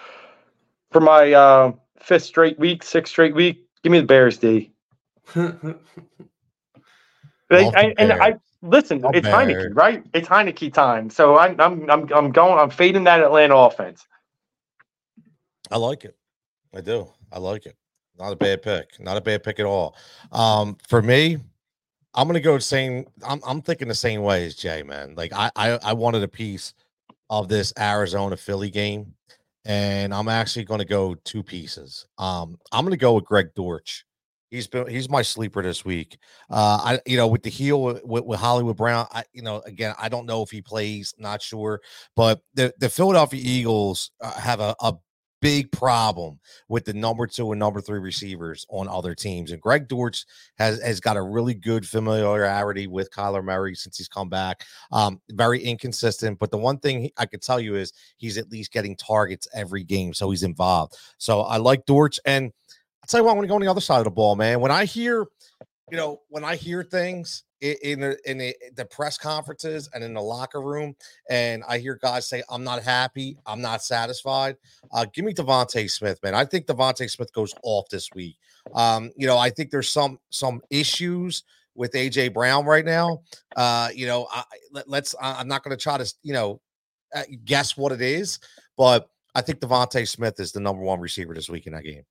[0.91, 4.73] For my uh, fifth straight week, sixth straight week, give me the Bears, D.
[5.37, 5.77] I,
[7.51, 9.03] I, and I listen.
[9.13, 10.03] it's Heinicke, right?
[10.15, 11.11] It's Heinicke time.
[11.11, 12.59] So I'm I'm I'm I'm going.
[12.59, 14.07] I'm fading that Atlanta offense.
[15.71, 16.17] I like it.
[16.75, 17.09] I do.
[17.31, 17.77] I like it.
[18.19, 19.01] Not a bad pick.
[19.01, 19.97] Not a bad pick at all.
[20.33, 21.39] Um, for me,
[22.15, 23.07] I'm gonna go same.
[23.27, 25.15] I'm I'm thinking the same way as Jay, man.
[25.17, 26.75] Like I I, I wanted a piece
[27.31, 29.15] of this Arizona Philly game,
[29.65, 32.07] and I'm actually gonna go two pieces.
[32.19, 34.05] Um, I'm gonna go with Greg Dortch.
[34.53, 36.19] He's been he's my sleeper this week.
[36.51, 39.07] Uh, I you know with the heel with, with Hollywood Brown.
[39.11, 41.81] I you know again I don't know if he plays, not sure,
[42.15, 44.93] but the the Philadelphia Eagles uh, have a, a
[45.43, 46.39] big problem
[46.69, 49.53] with the number two and number three receivers on other teams.
[49.53, 50.25] And Greg Dortch
[50.57, 54.65] has has got a really good familiarity with Kyler Murray since he's come back.
[54.93, 58.73] Um, very inconsistent, but the one thing I could tell you is he's at least
[58.73, 60.97] getting targets every game, so he's involved.
[61.19, 62.53] So I like Dortch, and
[63.03, 64.37] I'll tell you what, I'm going to go on the other side of the ball,
[64.37, 64.61] man.
[64.61, 65.27] When I hear,
[65.91, 70.15] you know, when I hear things in the, in the, the, press conferences and in
[70.15, 70.95] the locker room,
[71.29, 74.57] and I hear guys say, "I'm not happy, I'm not satisfied."
[74.93, 76.35] Uh, give me DeVonta Smith, man.
[76.35, 78.37] I think DeVonta Smith goes off this week.
[78.75, 81.43] Um, you know, I think there's some some issues
[81.75, 83.23] with AJ Brown right now.
[83.57, 84.45] Uh, you know, I,
[84.87, 86.61] let, us I'm not going to try to you know
[87.15, 88.39] uh, guess what it is,
[88.77, 92.05] but I think DeVonta Smith is the number one receiver this week in that game.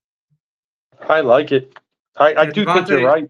[1.09, 1.77] I like it.
[2.17, 3.29] I, I do think you're right.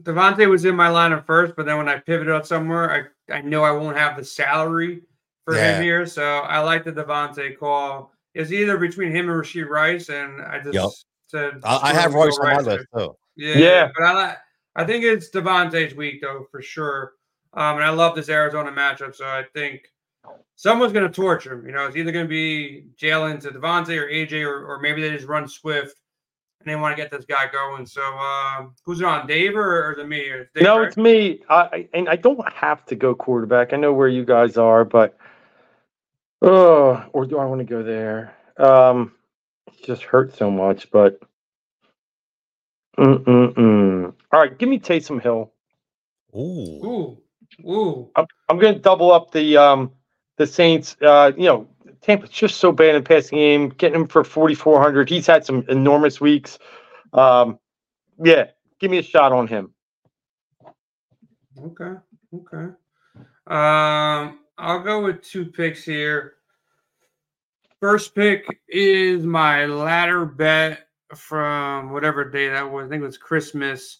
[0.00, 3.40] DeVonta was in my lineup first, but then when I pivoted up somewhere, I, I
[3.42, 5.02] know I won't have the salary
[5.44, 5.76] for yeah.
[5.76, 6.06] him here.
[6.06, 8.12] So I like the DeVonta call.
[8.34, 10.90] It's either between him and Rashee Rice, and I just yep.
[11.28, 13.16] said I, I have Rice on my list too.
[13.36, 14.36] Yeah, yeah, but I
[14.76, 17.14] I think it's DeVonta's week though for sure.
[17.54, 19.88] Um, and I love this Arizona matchup, so I think
[20.54, 21.66] someone's going to torture him.
[21.66, 25.02] You know, it's either going to be Jalen to DeVonta or AJ, or, or maybe
[25.02, 25.99] they just run Swift
[26.60, 27.86] and they want to get this guy going.
[27.86, 30.30] So uh, who's it on, Dave or, or is it me?
[30.54, 30.88] Dave, no, right?
[30.88, 31.40] it's me.
[31.48, 33.72] I and I don't have to go quarterback.
[33.72, 35.16] I know where you guys are, but
[36.42, 38.34] oh, or do I want to go there?
[38.58, 39.12] Um,
[39.68, 41.20] it just hurts so much, but.
[42.98, 44.12] Mm-mm-mm.
[44.32, 45.52] All right, give me Taysom Hill.
[46.36, 47.18] Ooh, ooh,
[47.66, 48.10] ooh!
[48.14, 49.92] I'm, I'm going to double up the um
[50.40, 50.96] the Saints.
[51.02, 51.68] Uh, you know,
[52.00, 53.68] Tampa's just so bad in passing game.
[53.68, 55.08] Getting him for 4,400.
[55.08, 56.58] He's had some enormous weeks.
[57.12, 57.58] Um,
[58.24, 58.46] yeah,
[58.80, 59.74] give me a shot on him.
[61.62, 61.92] Okay.
[62.34, 62.72] Okay.
[63.48, 66.34] Um, I'll go with two picks here.
[67.80, 72.86] First pick is my ladder bet from whatever day that was.
[72.86, 73.99] I think it was Christmas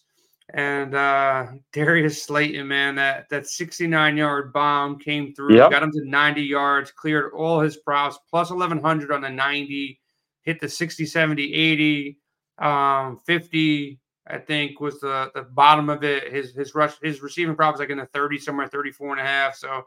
[0.53, 5.71] and uh, Darius Slayton, man, that that 69 yard bomb came through, yep.
[5.71, 9.99] got him to 90 yards, cleared all his props, plus 1100 on the 90,
[10.41, 12.17] hit the 60, 70, 80,
[12.59, 13.99] um, 50.
[14.27, 16.31] I think was the the bottom of it.
[16.31, 19.23] His his rush his receiving prop was like in the 30 somewhere, 34 and a
[19.23, 19.55] half.
[19.55, 19.83] So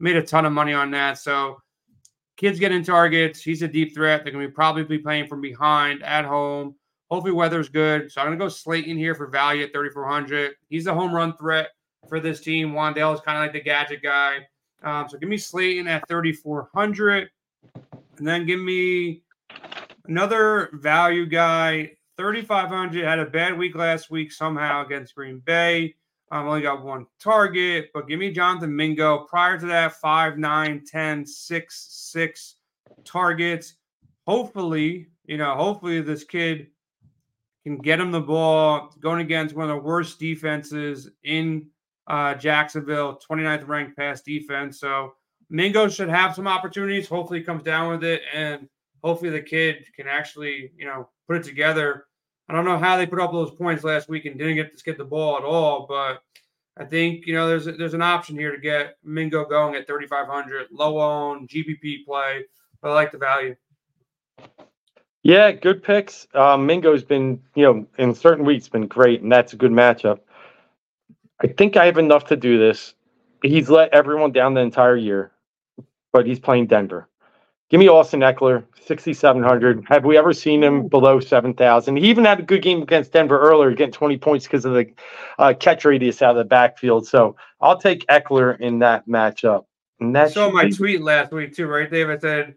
[0.00, 1.18] made a ton of money on that.
[1.18, 1.60] So
[2.36, 3.42] kids getting targets.
[3.42, 4.22] He's a deep threat.
[4.22, 6.74] They're gonna be probably be playing from behind at home.
[7.10, 8.10] Hopefully, weather's good.
[8.10, 10.52] So I'm going to go Slayton here for value at 3,400.
[10.68, 11.70] He's a home run threat
[12.08, 12.72] for this team.
[12.72, 14.46] Wan'Dale is kind of like the gadget guy.
[14.82, 17.30] Um, so give me Slayton at 3,400.
[18.18, 19.22] And then give me
[20.06, 23.04] another value guy, 3,500.
[23.04, 25.94] Had a bad week last week somehow against Green Bay.
[26.32, 29.26] Um, only got one target, but give me Jonathan Mingo.
[29.28, 32.56] Prior to that, 5, 9, 10, 6, 6
[33.04, 33.74] targets.
[34.26, 36.68] hopefully, you know, hopefully this kid
[37.64, 41.66] can get him the ball going against one of the worst defenses in
[42.06, 44.80] uh, Jacksonville, 29th ranked pass defense.
[44.80, 45.14] So
[45.50, 47.08] Mingo should have some opportunities.
[47.08, 48.68] Hopefully, he comes down with it, and
[49.02, 52.06] hopefully, the kid can actually, you know, put it together.
[52.48, 54.84] I don't know how they put up those points last week and didn't get to
[54.84, 56.22] get the ball at all, but
[56.76, 60.68] I think you know there's there's an option here to get Mingo going at 3,500,
[60.72, 62.44] low own GPP play.
[62.80, 63.54] But I like the value.
[65.22, 66.26] Yeah, good picks.
[66.34, 70.20] Um, Mingo's been, you know, in certain weeks been great, and that's a good matchup.
[71.42, 72.94] I think I have enough to do this.
[73.42, 75.32] He's let everyone down the entire year,
[76.12, 77.08] but he's playing Denver.
[77.70, 79.84] Give me Austin Ekeler, 6,700.
[79.88, 81.96] Have we ever seen him below 7,000?
[81.96, 84.90] He even had a good game against Denver earlier, getting 20 points because of the
[85.38, 87.06] uh, catch radius out of the backfield.
[87.06, 89.66] So I'll take Ekeler in that matchup.
[90.00, 92.10] And that's saw my tweet last week too, right, Dave?
[92.10, 92.56] I said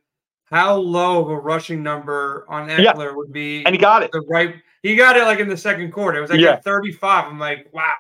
[0.53, 3.11] how low of a rushing number on Ekeler yeah.
[3.11, 4.11] would be, and he got it.
[4.11, 6.19] The right, he got it like in the second quarter.
[6.19, 6.59] It was like yeah.
[6.59, 7.25] 35.
[7.25, 7.93] I'm like, wow.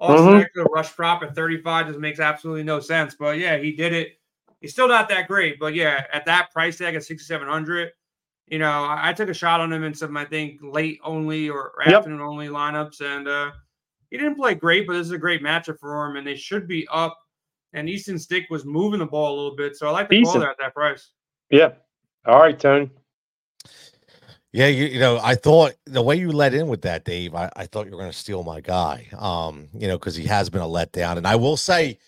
[0.00, 0.60] Austin mm-hmm.
[0.60, 3.14] Ekeler rush prop at 35 just makes absolutely no sense.
[3.14, 4.18] But yeah, he did it
[4.62, 7.90] He's still not that great, but yeah, at that price tag at 6,700,
[8.46, 11.50] you know, I, I, took a shot on him in some, I think, late only
[11.50, 11.96] or, yep.
[11.96, 13.50] afternoon only lineups, and uh,
[14.10, 16.68] he didn't play great, but this is a great matchup for him, and they should
[16.68, 17.18] be up.
[17.72, 20.34] And Easton Stick was moving the ball a little bit, so I like the Easton.
[20.34, 21.10] call there at that price.
[21.50, 21.72] Yeah.
[22.24, 22.90] All right, Tony.
[24.52, 27.50] Yeah, you, you know, I thought the way you let in with that, Dave, I,
[27.56, 29.08] I thought you were going to steal my guy.
[29.18, 31.98] Um, you know, because he has been a letdown, and I will say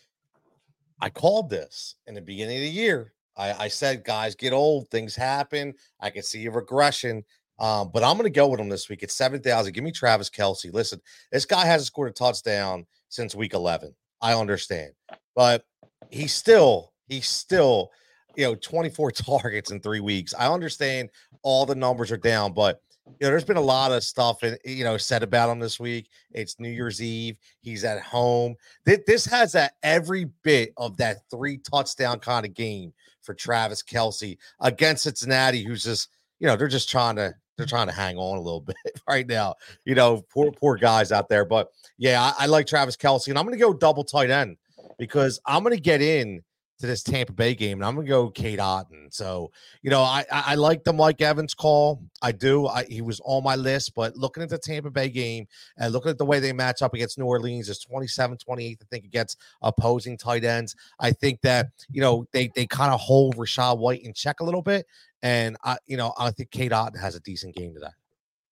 [1.00, 3.12] I called this in the beginning of the year.
[3.36, 5.74] I, I said, guys get old, things happen.
[6.00, 7.24] I can see a regression.
[7.58, 9.72] Um, but I'm going to go with him this week It's 7,000.
[9.72, 10.72] Give me Travis Kelce.
[10.72, 11.00] Listen,
[11.30, 13.94] this guy hasn't scored a touchdown since week 11.
[14.20, 14.92] I understand,
[15.36, 15.64] but
[16.10, 17.90] he's still, he's still,
[18.36, 20.34] you know, 24 targets in three weeks.
[20.34, 21.10] I understand
[21.42, 24.58] all the numbers are down, but you know, there's been a lot of stuff, and
[24.64, 26.08] you know, said about him this week.
[26.32, 27.36] It's New Year's Eve.
[27.60, 28.54] He's at home.
[28.86, 34.38] This has that every bit of that three touchdown kind of game for Travis Kelce
[34.60, 36.08] against Cincinnati, who's just,
[36.40, 39.26] you know, they're just trying to they're trying to hang on a little bit right
[39.26, 39.54] now.
[39.84, 41.44] You know, poor poor guys out there.
[41.44, 41.68] But
[41.98, 44.56] yeah, I, I like Travis Kelce, and I'm going to go double tight end
[44.98, 46.42] because I'm going to get in
[46.80, 49.12] to this Tampa Bay game, and I'm gonna go Cade Otton.
[49.12, 49.50] So,
[49.82, 52.02] you know, I I, like the Mike Evans call.
[52.20, 52.66] I do.
[52.66, 56.10] I, he was on my list, but looking at the Tampa Bay game and looking
[56.10, 59.38] at the way they match up against New Orleans is 27, 28, I think, against
[59.62, 60.74] opposing tight ends.
[60.98, 64.44] I think that you know they they kind of hold Rachaad White in check a
[64.44, 64.86] little bit,
[65.22, 67.86] and I you know I think Cade Otton has a decent game today.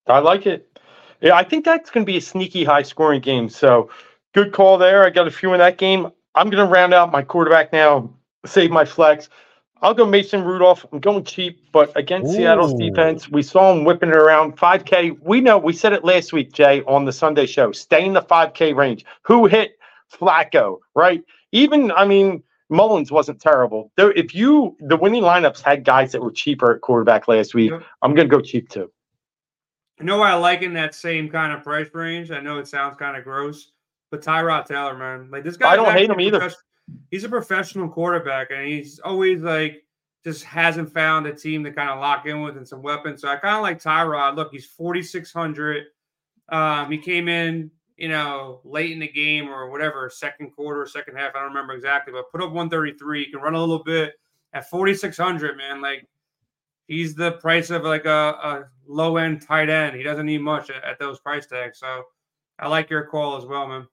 [0.07, 0.69] I like it.
[1.21, 3.49] Yeah, I think that's to be a sneaky high scoring game.
[3.49, 3.91] So
[4.35, 5.05] good call there.
[5.05, 6.11] I got a few in that game.
[6.35, 8.11] I'm going to round out my quarterback now,
[8.47, 9.29] save my flex.
[9.83, 10.87] I'll go Mason Rudolph.
[10.93, 12.37] I'm going cheap, but against Ooh.
[12.37, 15.19] Seattle's defense, we saw him whipping it around 5K.
[15.23, 17.73] We know we said it last week, Jay, on the Sunday show.
[17.73, 19.05] Stay in the 5K range.
[19.23, 19.79] Who hit
[20.13, 21.23] Flacco, right?
[21.51, 23.93] Even, I mean, Mullens wasn't terrible.
[23.97, 27.71] There, if you the winning lineups had guys that were cheaper at quarterback last week,
[27.71, 27.83] yep.
[28.01, 28.91] I'm going to go cheap too.
[29.99, 32.31] You know why I like in that same kind of price range?
[32.31, 33.73] I know it sounds kind of gross.
[34.13, 35.71] But Tyrod Taylor, man, like this guy.
[35.71, 36.53] I don't hate him either.
[37.11, 39.85] He's a professional quarterback, and he's always like
[40.23, 43.23] just hasn't found a team to kind of lock in with and some weapons.
[43.23, 44.37] So I kind of like Tyrod.
[44.37, 45.87] Look, he's forty six hundred.
[46.51, 51.17] Um, he came in, you know, late in the game or whatever, second quarter, second
[51.17, 51.35] half.
[51.35, 53.25] I don't remember exactly, but put up one thirty three.
[53.25, 54.13] He can run a little bit
[54.53, 55.57] at forty six hundred.
[55.57, 56.07] Man, like
[56.87, 59.97] he's the price of like a, a low end tight end.
[59.97, 61.79] He doesn't need much at, at those price tags.
[61.79, 62.03] So
[62.59, 63.87] I like your call as well, man.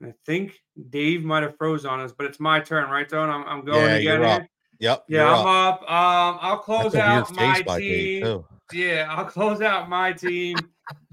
[0.00, 0.58] And I think
[0.90, 3.30] Dave might have froze on us, but it's my turn, right, Don?
[3.30, 4.20] I'm, I'm going yeah, again.
[4.20, 4.42] You're up.
[4.78, 5.04] Yep.
[5.08, 5.82] Yeah, I'm up.
[5.82, 5.90] up.
[5.90, 8.44] Um, I'll close out my team.
[8.72, 10.56] Yeah, I'll close out my team,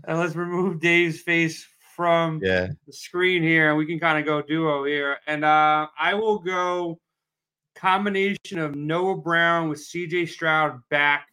[0.07, 1.65] and let's remove Dave's face
[1.95, 2.67] from yeah.
[2.87, 5.17] the screen here, and we can kind of go duo here.
[5.27, 6.99] And uh, I will go
[7.75, 10.25] combination of Noah Brown with C.J.
[10.27, 11.27] Stroud back.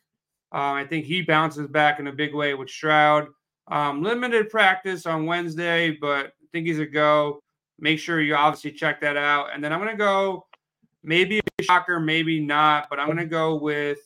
[0.52, 3.28] Uh, I think he bounces back in a big way with Stroud.
[3.68, 7.40] Um, limited practice on Wednesday, but think he's a go.
[7.78, 9.48] Make sure you obviously check that out.
[9.54, 10.46] And then I'm going to go
[11.02, 13.98] maybe a shocker, maybe not, but I'm going to go with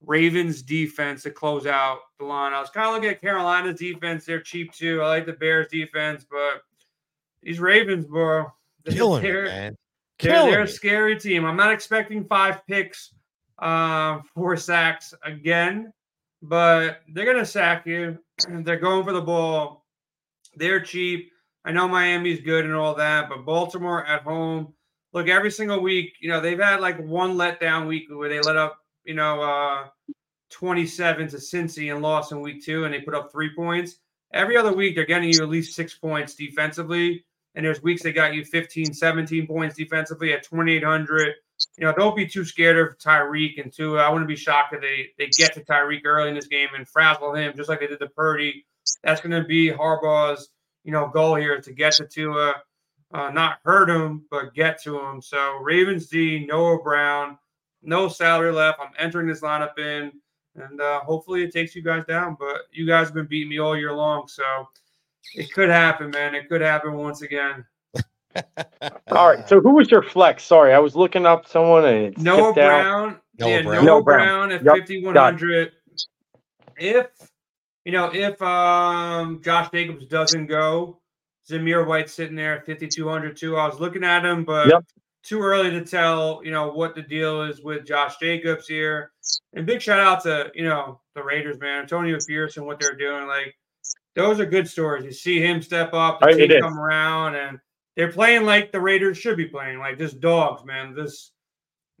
[0.00, 2.52] Ravens defense to close out the line.
[2.52, 4.24] I was kind of looking at Carolina's defense.
[4.24, 5.02] They're cheap too.
[5.02, 6.62] I like the Bears defense, but
[7.42, 8.46] these Ravens, bro,
[8.86, 9.76] killing they're, it, man.
[10.18, 11.44] Killing they're, they're a scary team.
[11.44, 13.12] I'm not expecting five picks,
[13.58, 15.92] uh, four sacks again,
[16.42, 18.18] but they're gonna sack you.
[18.48, 19.85] They're going for the ball.
[20.56, 21.30] They're cheap.
[21.64, 24.72] I know Miami's good and all that, but Baltimore at home,
[25.12, 28.56] look, every single week, you know, they've had like one letdown week where they let
[28.56, 29.86] up, you know, uh,
[30.50, 33.96] 27 to Cincy and lost in week two, and they put up three points.
[34.32, 37.24] Every other week, they're getting you at least six points defensively.
[37.54, 41.34] And there's weeks they got you 15, 17 points defensively at 2,800.
[41.78, 44.02] You know, don't be too scared of Tyreek and Tua.
[44.02, 46.86] I wouldn't be shocked if they, they get to Tyreek early in this game and
[46.86, 48.66] frazzle him just like they did to Purdy.
[49.02, 50.50] That's going to be Harbaugh's,
[50.84, 52.54] you know, goal here to get to Tua,
[53.12, 55.20] uh, not hurt him, but get to him.
[55.20, 57.38] So Ravens D, Noah Brown,
[57.82, 58.80] no salary left.
[58.80, 60.12] I'm entering this lineup in
[60.58, 62.36] and uh, hopefully it takes you guys down.
[62.38, 64.42] But you guys have been beating me all year long, so
[65.34, 66.34] it could happen, man.
[66.34, 67.64] It could happen once again.
[69.08, 69.48] all right.
[69.48, 70.44] So who was your flex?
[70.44, 73.20] Sorry, I was looking up someone and Noah Brown.
[73.38, 73.84] Noah yeah, Brown.
[73.84, 74.76] Noah Brown, at Yep.
[74.76, 75.72] 5100.
[76.78, 77.06] If
[77.86, 81.00] you know, if um Josh Jacobs doesn't go,
[81.48, 83.56] Zamir White sitting there at 5200 too.
[83.56, 84.84] I was looking at him, but Yep.
[85.22, 89.12] too early to tell, you know, what the deal is with Josh Jacobs here.
[89.54, 91.82] And big shout out to, you know, the Raiders, man.
[91.82, 93.28] Antonio Pierce and what they're doing.
[93.28, 93.54] Like,
[94.16, 95.04] those are good stories.
[95.04, 97.60] You see him step up, the team come around, and
[97.96, 100.92] they're playing like the Raiders should be playing, like just dogs, man.
[100.92, 101.30] This,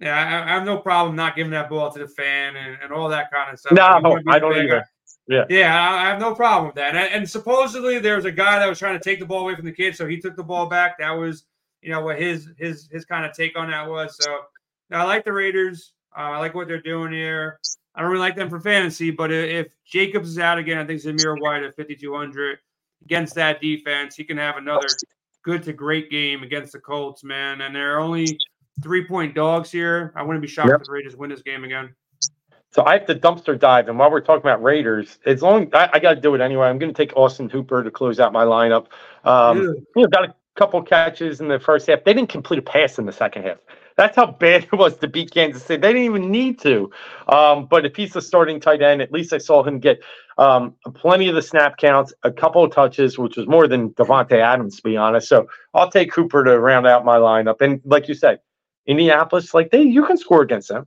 [0.00, 2.92] yeah, I, I have no problem not giving that ball to the fan and, and
[2.92, 3.72] all that kind of stuff.
[3.72, 3.84] No,
[4.26, 4.84] I don't either.
[5.28, 5.44] Yeah.
[5.48, 6.94] Yeah, I I have no problem with that.
[6.94, 9.56] And, and supposedly there was a guy that was trying to take the ball away
[9.56, 10.98] from the kid, so he took the ball back.
[10.98, 11.44] That was,
[11.82, 14.16] you know, what his his his kind of take on that was.
[14.20, 14.38] So
[14.92, 15.92] I like the Raiders.
[16.16, 17.58] Uh, I like what they're doing here.
[17.94, 21.00] I don't really like them for fantasy, but if Jacobs is out again, I think
[21.00, 22.58] Zamir White at 5200
[23.04, 24.86] against that defense, he can have another
[25.42, 27.62] good to great game against the Colts, man.
[27.62, 28.38] And they're only
[28.82, 30.12] three point dogs here.
[30.14, 30.80] I wouldn't be shocked Yep.
[30.80, 31.94] if the Raiders win this game again.
[32.76, 35.88] So I have to dumpster dive, and while we're talking about Raiders, as long I,
[35.94, 36.66] I got to do it anyway.
[36.66, 38.88] I'm going to take Austin Hooper to close out my lineup.
[39.24, 42.04] Um, you know, got a couple catches in the first half.
[42.04, 43.56] They didn't complete a pass in the second half.
[43.96, 45.80] That's how bad it was to beat Kansas City.
[45.80, 46.90] They didn't even need to.
[47.28, 50.02] Um, but if he's the starting tight end, at least I saw him get
[50.36, 54.38] um, plenty of the snap counts, a couple of touches, which was more than Davante
[54.38, 55.30] Adams, to be honest.
[55.30, 57.62] So I'll take Cooper to round out my lineup.
[57.62, 58.40] And like you said,
[58.84, 60.86] Indianapolis, like they, you can score against them.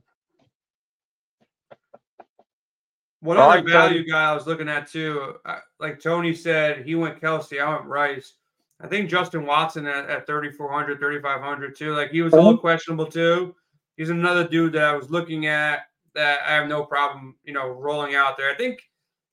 [3.20, 4.10] One All other right, value Tony.
[4.10, 5.34] guy I was looking at too,
[5.78, 8.34] like Tony said, he went Kelce, I went Rice.
[8.82, 11.94] I think Justin Watson at, at 3,400, 3,500 too.
[11.94, 12.58] Like he was a little oh.
[12.58, 13.54] questionable too.
[13.96, 15.80] He's another dude that I was looking at
[16.14, 18.50] that I have no problem, you know, rolling out there.
[18.50, 18.80] I think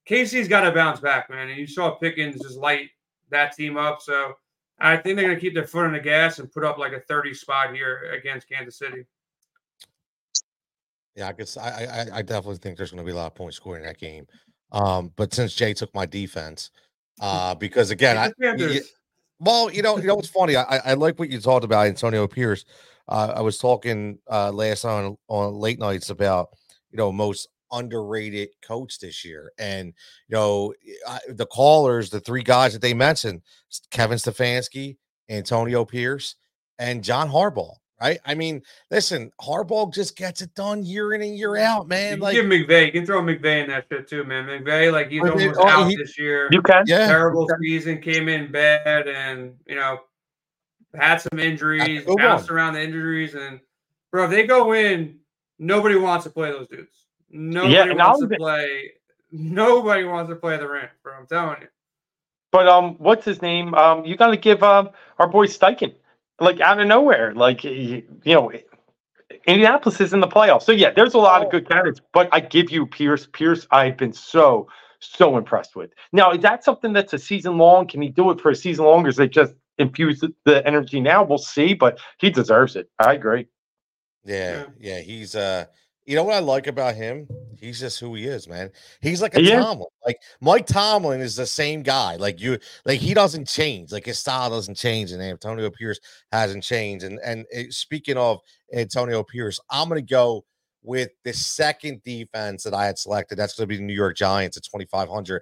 [0.06, 1.50] Casey's got to bounce back, man.
[1.50, 2.90] And you saw Pickens just light
[3.30, 4.02] that team up.
[4.02, 4.34] So
[4.80, 6.94] I think they're going to keep their foot on the gas and put up like
[6.94, 9.06] a 30 spot here against Kansas City.
[11.18, 11.70] Yeah, I guess I,
[12.12, 13.98] I I definitely think there's going to be a lot of points scored in that
[13.98, 14.28] game.
[14.72, 16.70] Um, but since Jay took my defense,
[17.20, 18.74] uh, because again, I, Take the Panthers.
[18.76, 18.82] y-
[19.40, 20.56] well, you know, you know what's funny?
[20.56, 22.66] I, I- I like what you talked about Antonio Pierce.
[23.08, 26.50] Uh, I was talking uh, last on on late nights about
[26.92, 29.88] you know most underrated coach this year, and
[30.28, 30.72] you know
[31.08, 33.42] I, the callers, the three guys that they mentioned,
[33.90, 34.98] Kevin Stefanski,
[35.30, 36.36] Antonio Pierce,
[36.78, 37.74] and John Harbaugh.
[38.00, 38.20] Right?
[38.26, 42.14] I mean, listen, Harbaugh just gets it done year in and year out, man.
[42.14, 42.86] can Like, give McVay.
[42.86, 44.46] You can throw McVay in that shit too, man.
[44.46, 46.48] McVay, like he's I mean, almost oh, out he- this year.
[46.52, 46.84] You can.
[46.86, 50.02] yeah, Terrible season, came in bad, and you know
[50.96, 52.56] had some injuries, bounced on.
[52.56, 53.60] around the injuries, and
[54.12, 55.18] bro, if they go in,
[55.58, 57.06] nobody wants to play those dudes.
[57.32, 58.92] Nobody and wants I'll to be- play.
[59.32, 61.14] Nobody wants to play the rent, bro.
[61.18, 61.68] I'm telling you.
[62.52, 63.74] But um, what's his name?
[63.74, 65.94] Um, you got to give um our boy Steichen,
[66.40, 68.52] like out of nowhere, like you know,
[69.48, 70.64] Indianapolis is in the playoffs.
[70.64, 72.02] So yeah, there's a lot of good candidates.
[72.14, 73.28] But I give you Pierce.
[73.34, 74.68] Pierce, I've been so
[75.00, 75.92] so impressed with.
[76.14, 77.88] Now, is that something that's a season long?
[77.88, 80.66] Can he do it for a season long, or is it just infuse the- the
[80.68, 81.24] energy now?
[81.24, 81.74] We'll see.
[81.74, 82.90] But he deserves it.
[83.00, 83.48] I agree.
[84.26, 85.66] Yeah, yeah, he's uh
[86.08, 87.28] you know what I like about him?
[87.60, 88.72] He's just who he is, man.
[89.02, 89.60] He's like a Yeah.
[89.60, 89.88] Tomlin.
[90.06, 92.16] Like Mike Tomlin is the same guy.
[92.16, 93.92] Like you like he doesn't change.
[93.92, 96.00] Like his style doesn't change and Antonio Pierce
[96.32, 97.04] hasn't changed.
[97.04, 98.40] And and eh, speaking of
[98.74, 100.46] Antonio Pierce, I'm to go
[100.82, 103.36] with the second defense that I had selected.
[103.38, 105.42] That's to be the New York Giants at 2500.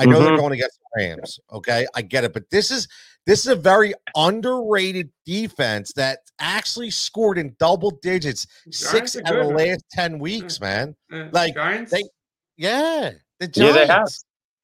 [0.00, 0.38] I know they're Mhm.
[0.38, 1.86] going against the Rams, okay?
[1.94, 2.88] I get it, but this is
[3.26, 9.26] this is a very underrated defense that actually scored in double digits six Giants are
[9.26, 9.68] out of the man.
[9.68, 10.94] last 10 weeks, man.
[11.12, 12.02] Eh, Like, Giants, they-
[12.56, 13.56] Yeah, the Giants.
[13.56, 14.08] Yeah, they have.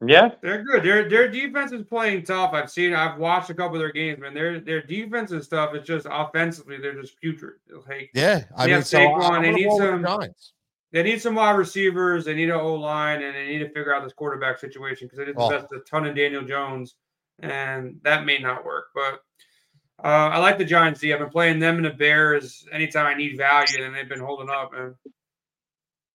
[0.02, 0.82] Yeah, they're good.
[0.82, 2.54] Their their defense is playing tough.
[2.54, 2.94] I've seen.
[2.94, 4.32] I've watched a couple of their games, man.
[4.32, 5.74] Their their defense and stuff.
[5.74, 7.56] It's just offensively, they're just putrid.
[7.86, 10.52] Like Yeah, I Yeah, mean, so Saquon, they need roll the some- Giants.
[10.92, 12.24] They need some wide receivers.
[12.24, 15.18] They need an O line, and they need to figure out this quarterback situation because
[15.18, 15.50] they did Oh.
[15.50, 16.94] invest a ton in Daniel Jones,
[17.42, 18.86] and that may not work.
[18.94, 19.22] But
[20.02, 21.00] uh, I like the Giants.
[21.00, 21.12] D.
[21.12, 24.48] I've been playing them and the Bears anytime I need value, and they've been holding
[24.48, 24.72] up.
[24.72, 24.94] Man,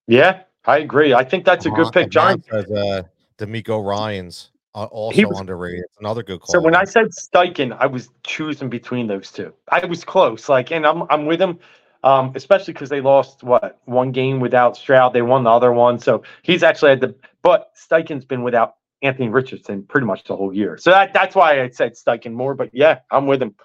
[0.08, 1.14] Yeah, I agree.
[1.14, 2.10] I think that's a good pick.
[2.10, 3.04] John says uh,
[3.38, 5.84] DeMeco Ryans uh, also was- underrated.
[5.86, 6.52] It's another good call.
[6.54, 9.54] So when I said Steichen, I was choosing between those two.
[9.70, 10.50] I was close.
[10.50, 11.60] Like, and I'm I'm with him,
[12.04, 15.14] um, especially because they lost what one game without Stroud.
[15.14, 17.16] They won the other one, so he's actually had the.
[17.42, 20.78] But Steichen's been without Anthony Richardson pretty much the whole year.
[20.78, 22.54] So that that's why I said Steichen more.
[22.56, 23.56] But yeah, I'm with him.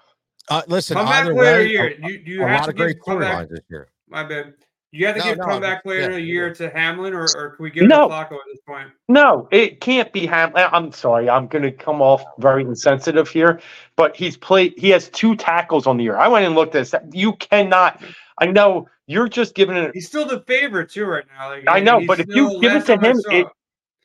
[0.49, 1.87] uh, listen, Comeback either player of way, the year.
[1.87, 3.47] a, You, you a have lot to of give great comeback.
[3.47, 3.87] storylines this year.
[4.09, 4.53] My bad.
[4.93, 6.33] You have to No, give no, comeback player of yeah, the yeah.
[6.33, 8.07] year to Hamlin, or, or can we give No.
[8.07, 8.89] it to Flacco at this point?
[9.07, 10.51] No, it can't be Ham.
[10.53, 13.61] I- I'm sorry, I'm going to come off very insensitive here,
[13.95, 14.73] but he's played.
[14.75, 16.17] He has two tackles on the year.
[16.17, 16.93] I went and looked at this.
[17.13, 18.03] You cannot.
[18.39, 19.91] I know you're just giving it.
[19.93, 21.47] He's still the favorite too right now.
[21.51, 23.47] Like, I know, but if you give it to him, it-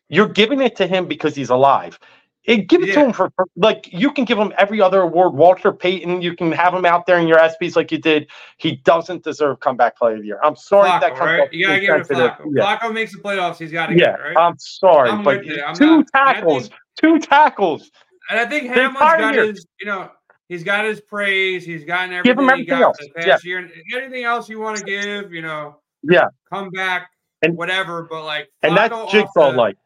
[0.08, 1.98] You're giving it to him because he's alive.
[2.44, 5.34] It, give it to him for, for like you can give him every other award.
[5.34, 8.28] Walter Payton, you can have him out there in your SPs like you did.
[8.56, 10.38] He doesn't deserve comeback player of the year.
[10.44, 11.52] I'm sorry if that Flacco, comes right?
[11.52, 12.14] You gotta give it to.
[12.14, 12.52] Flacco.
[12.54, 13.58] Yeah, Flacco makes the playoffs.
[13.58, 14.12] He's got to yeah.
[14.12, 14.36] get it, right?
[14.36, 15.42] I'm sorry, I'm but.
[15.74, 17.90] Two not- tackles, think- two tackles.
[18.30, 20.10] And I think Hamlin's got his, you know,
[20.48, 21.64] he's got his praise.
[21.64, 22.36] He's gotten everything.
[22.36, 22.98] Give him everything got else.
[23.24, 23.38] Yeah.
[23.42, 23.68] year.
[23.92, 26.26] Anything else you want to give, you know, Yeah.
[26.52, 27.10] come back,
[27.42, 28.04] And- whatever.
[28.08, 29.76] But like, And that's jigsaw like.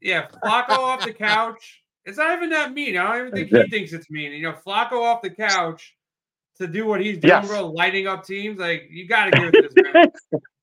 [0.00, 1.82] Yeah, Flacco off the couch.
[2.04, 2.96] It's not even that mean.
[2.96, 4.32] I don't even think he thinks it's mean.
[4.32, 5.94] You know, Flacco off the couch
[6.58, 7.48] to do what he's doing, Yes.
[7.48, 8.58] bro, lighting up teams.
[8.58, 10.12] Like you got to give it this man.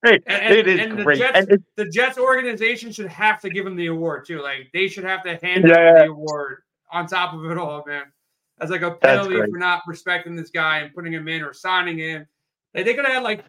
[0.04, 1.16] Hey, And- and- it is and the.
[1.16, 4.42] Jets- and The Jets organization should have to give him the award too.
[4.42, 5.90] Like they should have to hand Yeah.
[5.90, 8.04] him the award on top of it all, man.
[8.62, 11.98] As like a penalty for not respecting this guy and putting him in or signing
[11.98, 12.28] him.
[12.76, 13.44] Like, they could have had like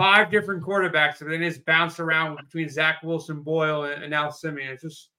[0.00, 4.30] five different quarterbacks, and then just bounced around between Zach Wilson, Boyle, and, and now
[4.30, 4.72] Siemian.
[4.72, 5.10] It's just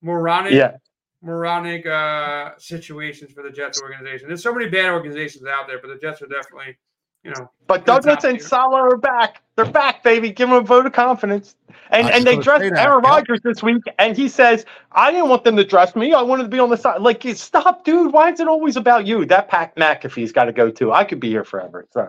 [0.00, 0.76] moronic yeah,
[1.20, 4.28] moronic uh situations for the Jets organization.
[4.28, 6.78] There's so many bad organizations out there, but the Jets are definitely,
[7.22, 8.48] you know, but Douglas and Peter.
[8.48, 9.42] Saleh are back.
[9.56, 10.30] They're back, baby.
[10.30, 11.54] Give them a vote of confidence.
[11.90, 13.10] And I and they gonna dressed say that, Aaron yeah.
[13.10, 16.14] Rodgers this week, and he says, "I didn't want them to dress me.
[16.14, 18.12] I wanted to be on the side." Like, stop, dude.
[18.12, 19.24] Why is it always about you?
[19.26, 20.92] That Pat McAfee's got to go too.
[20.92, 21.86] I could be here forever.
[21.92, 22.00] So,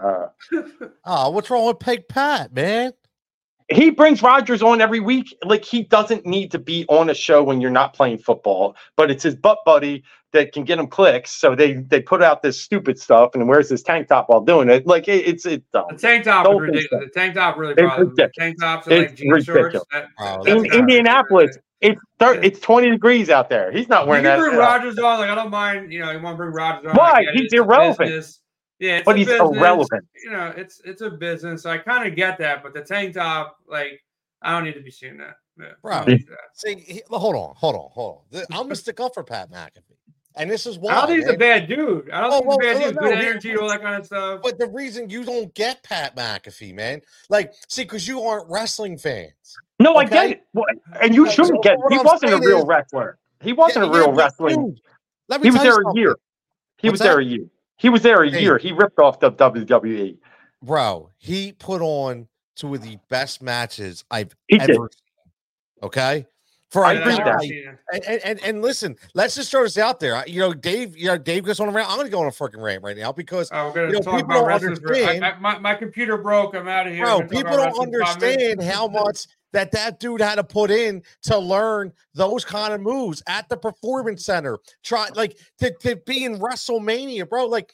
[0.53, 0.59] uh,
[1.05, 2.93] Oh, what's wrong with Peg Pat, man?
[3.71, 5.35] he brings Rodgers on every week.
[5.43, 9.09] Like he doesn't need to be on a show when you're not playing football, but
[9.09, 10.03] it's his butt buddy
[10.33, 11.31] that can get them clicks.
[11.31, 14.69] So they they put out this stupid stuff and wears this tank top while doing
[14.69, 14.87] it.
[14.87, 15.85] Like it, it's it's dumb.
[15.89, 17.05] the tank top is ridiculous.
[17.13, 18.13] The tank top really It's bothers me.
[18.17, 19.79] The tank tops are It's like jean shorts.
[19.91, 21.63] That, Oh, that's that's In Indianapolis, ridiculous.
[21.81, 22.41] it's thir- Yeah.
[22.43, 23.71] it's 20 degrees out there.
[23.71, 24.45] He's not You wearing can that.
[24.47, 25.19] bring Rodgers on.
[25.19, 25.91] Like I don't mind.
[25.91, 26.95] You know, you want to bring Rodgers on.
[26.95, 27.11] Why?
[27.11, 27.33] I get it.
[27.35, 28.25] He's It's irrelevant.
[28.79, 29.57] Yeah, it's but he's business.
[29.57, 30.05] irrelevant.
[30.23, 31.61] You know, it's it's a business.
[31.63, 34.01] So I kind of get that, but the tank top, like,
[34.41, 35.35] I don't need to be seeing that.
[35.59, 35.91] Yeah, Bro.
[35.97, 36.37] don't need that.
[36.55, 38.21] See, he, hold on, hold on, hold on.
[38.31, 39.97] Th- I'm gonna stick up for Pat McAfee,
[40.35, 40.91] and this is why.
[40.93, 42.09] I don't think he's a bad dude.
[42.11, 42.95] I don't Oh, think he's a oh, bad well, dude.
[42.95, 44.41] no, Good no, he- energy, all that kind of stuff.
[44.43, 48.97] But the reason you don't get Pat McAfee, man, like, see, because you aren't wrestling
[48.97, 49.31] fans.
[49.79, 50.45] No, I get it.
[50.53, 50.65] Well,
[51.01, 51.77] And you So- shouldn't so get.
[51.79, 53.17] what He I'm wasn't a real is- wrestler.
[53.41, 54.65] He wasn't Yeah, a real yeah, but wrestling.
[54.71, 54.81] dude,
[55.27, 56.15] let me He was you there a year.
[56.77, 57.45] He What's was there a year.
[57.77, 58.41] He was there a Hey.
[58.41, 58.57] year.
[58.59, 60.17] He ripped off the WWE.
[60.61, 61.09] bro.
[61.17, 64.75] He put on two of the best matches I've He ever did.
[64.75, 64.89] seen.
[65.83, 66.27] Okay,
[66.71, 67.77] for I a agree with that.
[67.93, 70.23] And, and, and, and listen, let's just throw this out there.
[70.27, 71.89] You know, Dave, you know, Dave goes on a rant.
[71.89, 73.93] I'm going to go on a freaking rant right now because, Oh, we're gonna You
[73.93, 74.71] know, talk people about don't wrestling.
[74.71, 76.55] I, understand- I, my, my computer broke.
[76.55, 77.03] I'm out of here.
[77.05, 78.43] bro, We're gonna talk people don't wrestling for five minutes.
[78.43, 82.79] understand how much that that dude had to put in to learn those kind of
[82.79, 84.57] moves at the performance center.
[84.81, 87.47] Try like to, to be in WrestleMania, bro.
[87.47, 87.73] Like,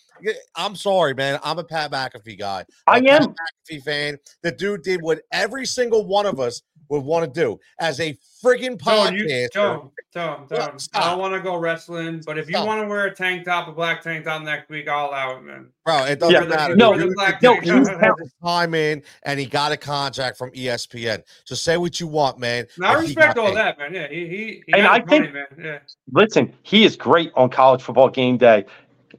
[0.55, 1.39] I'm sorry, man.
[1.43, 2.65] I'm a Pat McAfee guy.
[2.87, 3.35] I I'm a Pat am.
[3.69, 4.17] McAfee fan.
[4.41, 8.17] The dude did what every single one of us would want to do as a
[8.43, 9.51] friggin' Tone, you, podcast.
[9.51, 13.05] Tone, Tone, Look, I don't want to go wrestling, but if you want to wear
[13.05, 15.69] a tank top, a black tank top next week, I'll allow it, man.
[15.85, 16.75] Bro, it doesn't Yeah, matter.
[16.75, 20.37] no, Dude, the no, tank he's had his time in and he got a contract
[20.37, 21.23] from ESPN.
[21.45, 22.67] So say what you want, man.
[22.77, 23.57] No, I respect all paid.
[23.57, 23.93] that, man.
[23.93, 25.45] Yeah, he he, he And I his money, think- man.
[25.63, 25.79] Yeah.
[26.11, 28.65] Listen, he is great on college football game day.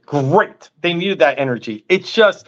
[0.05, 0.69] Great.
[0.81, 1.85] They needed that energy.
[1.89, 2.47] It's just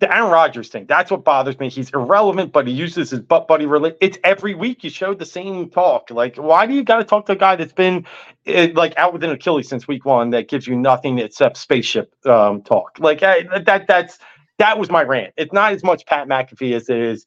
[0.00, 0.86] the Aaron Rodgers thing.
[0.86, 1.68] That's what bothers me.
[1.68, 3.66] He's irrelevant, but he uses his butt buddy.
[3.66, 6.10] Rela- it's every week you show the same talk.
[6.10, 8.06] Like, why do you got to talk to a guy that's been
[8.46, 12.14] eh, like out with an Achilles since week one that gives you nothing except spaceship
[12.26, 12.98] um, talk?
[12.98, 13.86] Like I, that.
[13.88, 14.18] That's
[14.58, 15.34] that was my rant.
[15.36, 17.26] It's not as much Pat McAfee as it is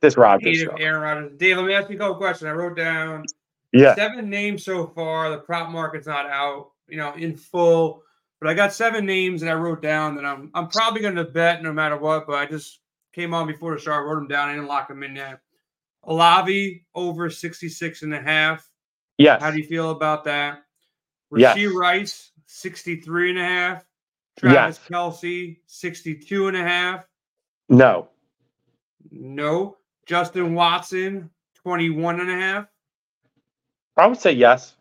[0.00, 0.64] this Rodgers.
[0.78, 1.38] Aaron Rodgers.
[1.38, 2.48] Dave, let me ask you a couple questions.
[2.48, 3.24] I wrote down
[3.72, 3.94] Yeah.
[3.94, 5.30] seven names so far.
[5.30, 8.02] The prop market's not out, you know, in full.
[8.42, 11.22] But I got seven names that I wrote down that I'm I'm probably going to
[11.22, 12.26] bet no matter what.
[12.26, 12.80] But I just
[13.12, 14.48] came on before the start, wrote them down.
[14.48, 15.38] I didn't lock them in yet.
[16.02, 18.68] Olave over 66 and a half.
[19.16, 19.40] Yes.
[19.40, 20.64] How do you feel about that?
[21.36, 21.56] Yes.
[21.72, 23.84] Rice, 63 and a half.
[24.36, 24.88] Travis Yes.
[24.88, 27.06] Kelce, 62 and a half.
[27.68, 28.08] No.
[29.12, 29.76] No.
[30.04, 31.30] Justin Watson,
[31.62, 32.66] 21 and a half.
[33.96, 34.74] I would say yes.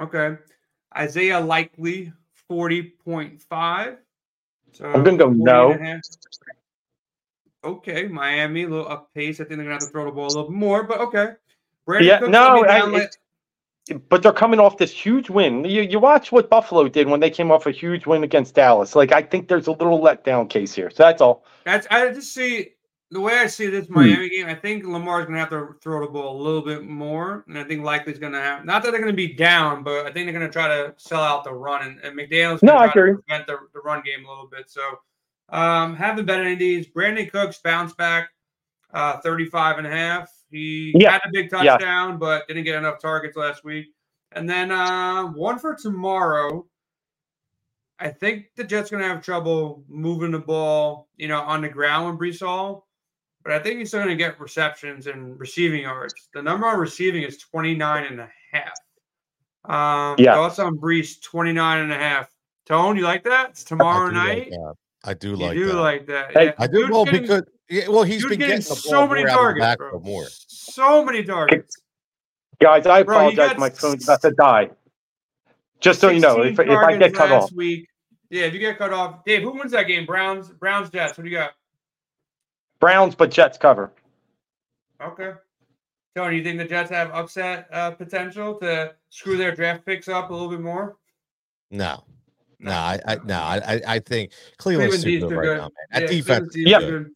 [0.00, 0.36] Okay.
[0.96, 2.12] Isaiah Likely,
[2.50, 3.96] 40.5.
[4.72, 5.70] So I'm gonna go no.
[5.72, 6.00] and a half.
[7.64, 9.40] Okay, Miami, a little up pace.
[9.40, 11.28] I think they're gonna have to throw the ball a little bit more, but okay.
[11.88, 13.08] Brandin Yeah, Cooks no, I-
[13.88, 15.64] it- But they're coming off this huge win.
[15.64, 18.96] You, you watch what Buffalo did when they came off a huge win against Dallas.
[18.96, 20.90] Like I think there's a little letdown case here.
[20.90, 21.44] So that's all.
[21.64, 22.70] That's I just see
[23.10, 23.72] the way I see Hmm.
[23.72, 24.46] this Miami game.
[24.46, 27.64] I think Lamar's gonna have to throw the ball a little bit more, and I
[27.64, 30.50] think likely's gonna have not that they're gonna be down, but I think they're gonna
[30.50, 33.12] try to sell out the run, and, and McDaniel's I try agree.
[33.12, 34.68] to prevent the, the run game a little bit.
[34.70, 34.82] So
[35.50, 36.86] um haven't bet any of these.
[36.88, 38.30] Brandin Cooks bounced back
[38.92, 40.32] uh 35 and a half.
[40.50, 41.12] He Yeah.
[41.12, 41.58] had a big Yeah.
[41.76, 43.88] touchdown, but didn't get enough targets last week.
[44.32, 46.66] And then uh one for tomorrow.
[48.00, 51.68] I think the Jets going to have trouble moving the ball, you know, on the
[51.68, 52.88] ground with Breece Hall,
[53.44, 56.14] but I think he's still going to get receptions and receiving yards.
[56.34, 58.72] The number on receiving is 29 and a half.
[59.64, 60.34] Um, Yeah.
[60.34, 62.28] Thoughts on Breece, 29 and a half.
[62.66, 63.50] Tone, you like that?
[63.50, 64.52] It's tomorrow I do like night.
[65.04, 65.74] I do you like do that.
[65.76, 66.32] like that.
[66.32, 66.52] Hey, yeah.
[66.58, 69.22] I do Dude's well getting- because yeah, well he's dude's been getting getting so many
[69.24, 70.12] more out of the targets, backfield bro.
[70.12, 70.26] more.
[70.30, 71.76] So many targets.
[72.60, 73.48] Guys, I Bro, apologize.
[73.50, 74.70] got My phone's about to die.
[75.80, 77.86] Just so you know, if, if I get cut last off, Week.
[78.30, 79.24] Yeah, if you get cut off.
[79.26, 80.06] Dave, who wins that game?
[80.06, 81.18] Browns, Browns, Jets.
[81.18, 81.52] What do you got?
[82.84, 83.90] Browns but Jets cover.
[85.02, 85.32] Okay.
[86.14, 90.28] Tony, you think the Jets have upset uh, potential to screw their draft picks up
[90.28, 90.96] a little bit more?
[91.70, 92.04] No.
[92.60, 95.56] No, I, I no, I, I- I think Cleveland's Cleveland too good right good.
[95.56, 95.70] now, man.
[95.92, 97.10] That Yeah, defense, Cleveland's is D's are good.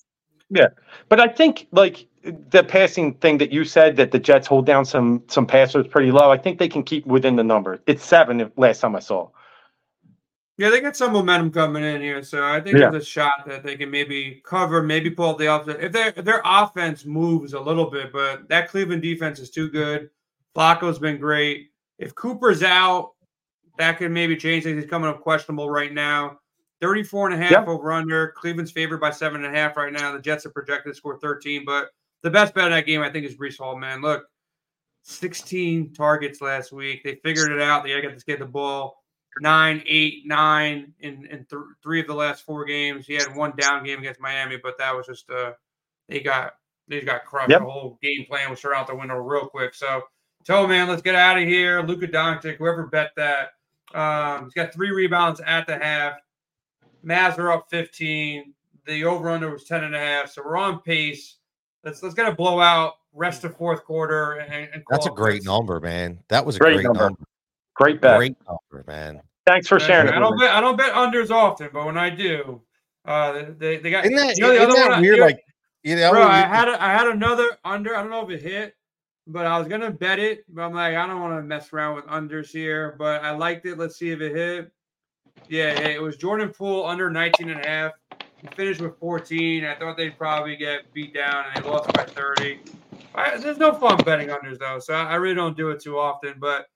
[0.54, 0.70] good.
[1.10, 4.86] But I think like the passing thing that you said that the Jets hold down
[4.86, 6.30] some some passers pretty low.
[6.30, 7.78] I think they can keep within the number.
[7.86, 8.50] It's seven.
[8.56, 9.28] Last time I saw.
[10.58, 12.90] Yeah, they got some momentum coming in here, so I think Yeah.
[12.90, 15.78] there's a shot that they can maybe cover, maybe pull up the offense.
[15.80, 20.10] If their their offense moves a little bit, but that Cleveland defense is too good.
[20.56, 21.70] Flacco's been great.
[21.98, 23.12] If Cooper's out,
[23.78, 24.82] that could maybe change things.
[24.82, 26.40] He's coming up questionable right now.
[26.80, 27.64] 34 and a half Yeah.
[27.66, 28.32] over under.
[28.36, 30.12] Cleveland's favored by seven and a half right now.
[30.12, 31.90] The Jets are projected to score 13, but
[32.22, 34.00] the best bet in that game, I think, is Breece Hall, man.
[34.02, 34.26] Look,
[35.02, 37.02] 16 targets last week.
[37.04, 37.84] They figured it out.
[37.84, 39.04] They got to get the ball
[39.40, 43.06] nine, eight, nine in, in th- three of the last four games.
[43.06, 45.52] He had one down game against Miami, but that was just uh
[46.08, 46.54] they got
[46.88, 47.50] they got crushed.
[47.50, 47.60] Yep.
[47.60, 49.74] The whole game plan was thrown out the window real quick.
[49.74, 50.02] So
[50.44, 51.82] tell man, let's get out of here.
[51.82, 53.50] Luka Doncic, whoever bet that.
[53.94, 56.14] Um, he's got three rebounds at the half.
[57.04, 58.52] Mavs are up 15.
[58.86, 60.32] The over under was 10 and a half.
[60.32, 61.36] So we're on pace.
[61.84, 65.80] Let's let's get a blowout rest of fourth quarter and, and That's a great number,
[65.80, 66.18] man.
[66.28, 67.00] That was a Great great, number.
[67.04, 67.20] number.
[67.78, 68.16] Great bet.
[68.18, 69.20] Great number, man.
[69.46, 72.60] Thanks for sharing I don't bet I don't bet unders often, but when I do,
[73.06, 75.16] uh, they, they got Isn't that, you know the isn't other one I- weird?
[75.16, 75.40] you Like,
[75.84, 77.96] you know, bro, I had a, I had another under.
[77.96, 78.74] I don't know if it hit,
[79.26, 80.44] but I was gonna bet it.
[80.48, 82.94] But I'm like, I don't want to mess around with unders here.
[82.98, 83.78] But I liked it.
[83.78, 84.70] Let's see if it hit.
[85.48, 87.92] Yeah, it was Jordan Poole under 19 and a half.
[88.38, 89.64] He finished with 14.
[89.64, 92.60] I thought they'd probably get beat down, and they lost by 30.
[93.14, 95.98] I, there's no fun betting unders though, so I, I really don't do it too
[95.98, 96.34] often.
[96.38, 96.66] But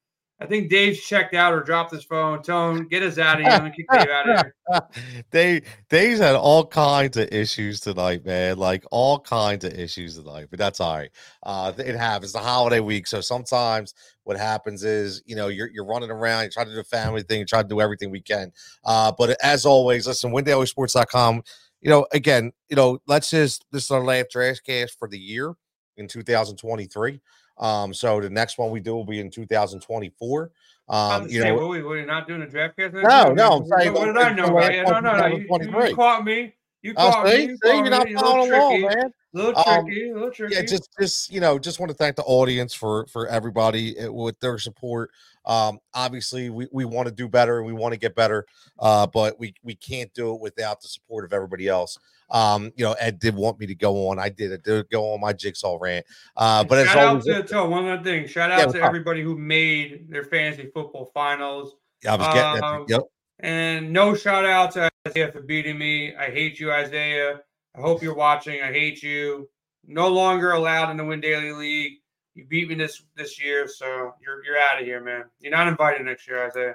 [0.43, 2.43] I think Dave's checked out or dropped his phone.
[2.43, 3.53] Tone, get us out of here.
[3.53, 5.25] I'm gonna kick Dave out of here.
[5.31, 8.59] they they's had all kinds of issues tonight, man.
[8.59, 11.11] Like all kinds of issues tonight, but that's all right.
[11.45, 12.33] Uh, it happens.
[12.33, 16.51] The holiday week, so sometimes what happens is you know you're you're running around, you
[16.51, 18.51] to do the family thing, you to do everything we can.
[18.85, 21.43] Uh, but as always, listen, WinDailySports.com.
[21.81, 25.55] You know, again, you know, let's just this is our last DraftCast for the year
[25.97, 27.21] in 2023.
[27.59, 30.51] Um, so the next one we do will be in 2024.
[30.89, 32.93] Um, you know, what, we, we're not doing a DraftCast.
[32.93, 34.83] No, no, I'm saying what did I know the about you?
[34.85, 35.27] No, no, no.
[35.27, 36.55] You, you caught me.
[36.83, 37.43] You oh, caught see, me.
[37.45, 38.15] You see, caught you're not me.
[38.15, 38.97] Following along, tricky.
[38.97, 39.15] man.
[39.33, 40.11] little Um, tricky.
[40.11, 40.55] a little tricky.
[40.55, 44.13] yeah just just you know just want to thank the audience for for everybody uh,
[44.13, 45.11] with their support
[45.45, 48.47] um obviously we, we want to do better and we want to get better
[48.79, 51.99] uh but we we can't do it without the support of everybody else
[52.31, 55.13] um you know ed did want me to go on i did it did go
[55.13, 58.27] on my jigsaw rant uh but as shout out always to tell one other thing.
[58.27, 61.75] Shout out what's to everybody who made their fantasy football finals.
[62.03, 63.03] Yeah, i was getting um, that yep
[63.41, 66.15] And no shout out to Isaiah for beating me.
[66.15, 67.41] I hate you, Isaiah.
[67.77, 68.63] I hope you're watching.
[68.63, 69.49] I hate you.
[69.87, 71.99] No longer allowed in the Win Daily League.
[72.35, 75.25] You beat me this this year, so you're you're out of here, man.
[75.41, 76.75] You're not invited next year, Isaiah.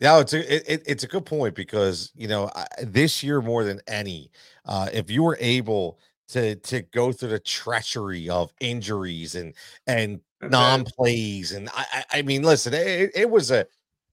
[0.00, 3.40] Yeah, it's a it, it- it's a good point because you know I, this year
[3.40, 4.30] more than any,
[4.64, 5.98] uh, if you were able
[6.28, 9.54] to to go through the treachery of injuries and
[9.86, 10.50] and Okay.
[10.50, 13.66] non plays and I I, I mean listen it, it was a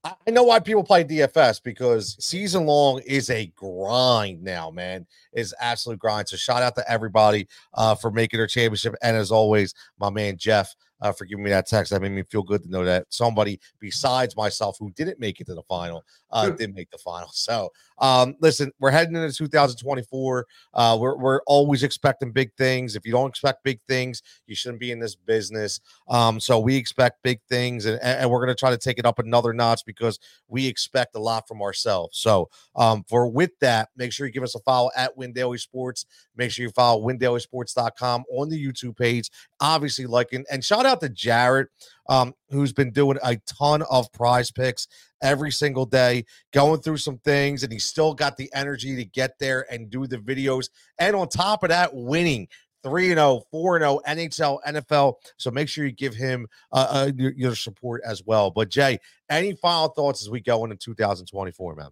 [0.06, 5.06] I know why people play DFS because season long is a grind now, man.
[5.34, 6.30] Is absolute grind.
[6.30, 10.38] So shout out to everybody uh, for making their championship, and as always, my man
[10.38, 11.92] Jeff uh, for giving me that text.
[11.92, 15.48] That made me feel good to know that somebody besides myself who didn't make it
[15.48, 17.30] to the final uh, did make the final.
[17.40, 20.46] So, um, listen, we're heading into 2024.
[20.74, 22.96] Uh, we're, we're always expecting big things.
[22.96, 25.80] If you don't expect big things, you shouldn't be in this business.
[26.10, 29.06] Um, so we expect big things, and, and we're going to try to take it
[29.06, 32.20] up another notch because we expect a lot from ourselves.
[32.20, 35.58] So, um, for with that, make sure you give us a follow at Win Daily
[35.58, 36.06] Sports.
[36.36, 39.30] Make sure you follow WinDailySports.com on the YouTube page.
[39.60, 41.70] Obviously, like and, and shout out to Jarrett,
[42.08, 44.88] um, who's been doing a ton of prize picks
[45.22, 49.38] every single day, going through some things, and he's still got the energy to get
[49.40, 50.70] there and do the videos.
[51.00, 52.48] And on top of that, winning
[52.84, 55.14] 3 0, 4 0, NHL, NFL.
[55.38, 58.52] So make sure you give him uh, uh, your, your, support as well.
[58.52, 61.90] But Jay, any final thoughts as we go into 2024, man?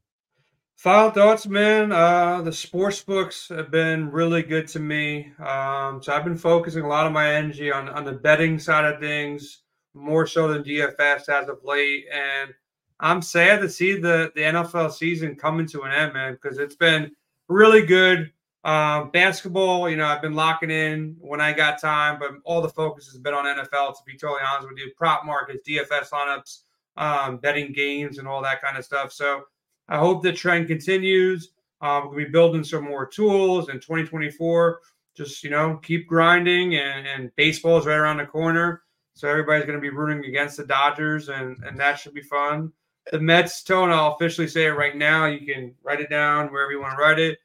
[0.78, 1.92] Final thoughts, man.
[1.92, 5.32] Uh, the sports books have been really good to me.
[5.40, 8.86] Um, so I've been focusing a lot of my energy on, on the betting side
[8.86, 9.64] of things,
[9.96, 12.06] more so than DFS as of late.
[12.14, 12.54] And
[13.00, 16.76] I'm sad to see the, the NFL season coming to an end, man, because it's
[16.76, 17.10] been
[17.48, 18.32] really good.
[18.64, 22.70] Um, basketball, you know, I've been locking in when I got time, but all the
[22.70, 24.92] focus has been on NFL, to be totally honest with you.
[24.96, 26.60] Prop markets, DFS lineups,
[26.98, 29.12] um, betting games, and all that kind of stuff.
[29.12, 29.46] So,
[29.90, 31.52] I hope the trend continues.
[31.82, 34.82] Um, we'll be building some more tools in 2024.
[35.16, 38.84] Just you know, keep grinding, and, and baseball is right around the corner.
[39.14, 42.72] So everybody's going to be rooting against the Dodgers, and and that should be fun.
[43.12, 45.26] The Mets, tone, I'll officially say it right now.
[45.26, 47.40] You can write it down wherever you want to write it.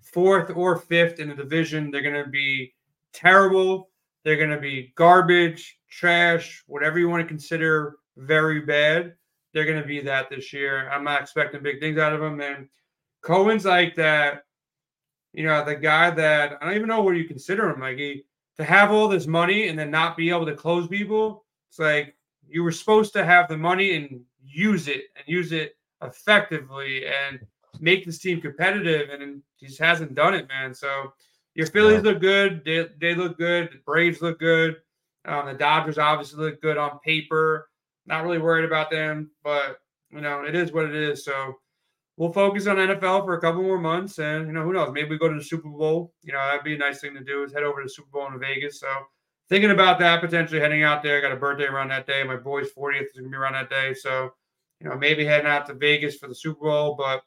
[0.00, 2.74] Fourth or fifth in the division, they're going to be
[3.12, 3.90] terrible.
[4.24, 9.14] They're going to be garbage, trash, whatever you want to consider very bad
[9.52, 10.88] they're going to be that this year.
[10.90, 12.40] I'm not expecting big things out of them.
[12.40, 12.68] And
[13.22, 14.44] Cohen's like that,
[15.32, 17.80] you know, the guy that I don't even know where you consider him.
[17.80, 18.24] Like he
[18.56, 21.44] to have all this money and then not be able to close people.
[21.70, 22.14] It's like
[22.48, 27.40] you were supposed to have the money and use it and use it effectively and
[27.80, 29.08] make this team competitive.
[29.10, 30.74] And he just hasn't done it, man.
[30.74, 31.12] So
[31.54, 32.62] your Phillies look good.
[32.64, 33.70] They, they look good.
[33.72, 34.76] The Braves look good.
[35.24, 37.68] Um, the Dodgers obviously look good on paper.
[38.06, 39.78] Not really worried about them, but
[40.10, 41.24] you know, it is what it is.
[41.24, 41.54] So
[42.16, 44.92] we'll focus on NFL for a couple more months, and you know, who knows?
[44.92, 46.12] Maybe we go to the Super Bowl.
[46.22, 48.10] You know, that'd be a nice thing to do is head over to the Super
[48.12, 48.80] Bowl in Vegas.
[48.80, 48.88] So
[49.48, 51.18] thinking about that, potentially heading out there.
[51.18, 52.24] I got a birthday around that day.
[52.24, 53.94] My boy's 40th is gonna be around that day.
[53.94, 54.30] So,
[54.80, 57.22] you know, maybe heading out to Vegas for the Super Bowl, but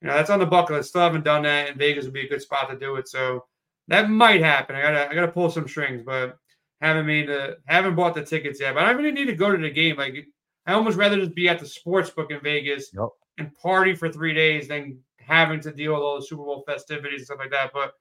[0.00, 0.90] you know, that's on the bucket list.
[0.90, 3.08] Still haven't done that, and Vegas would be a good spot to do it.
[3.08, 3.46] So
[3.88, 4.76] that might happen.
[4.76, 6.36] I gotta I gotta pull some strings, but
[6.80, 8.74] haven't made the haven't bought the tickets yet.
[8.74, 9.96] But I really need to go to the game.
[9.96, 10.26] Like
[10.66, 13.08] I almost rather just be at the sports book in Vegas yep.
[13.38, 17.20] and party for three days than having to deal with all the Super Bowl festivities
[17.20, 17.70] and stuff like that.
[17.72, 17.92] But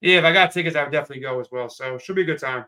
[0.00, 1.68] yeah, if I got tickets, I would definitely go as well.
[1.68, 2.64] So should be a good time.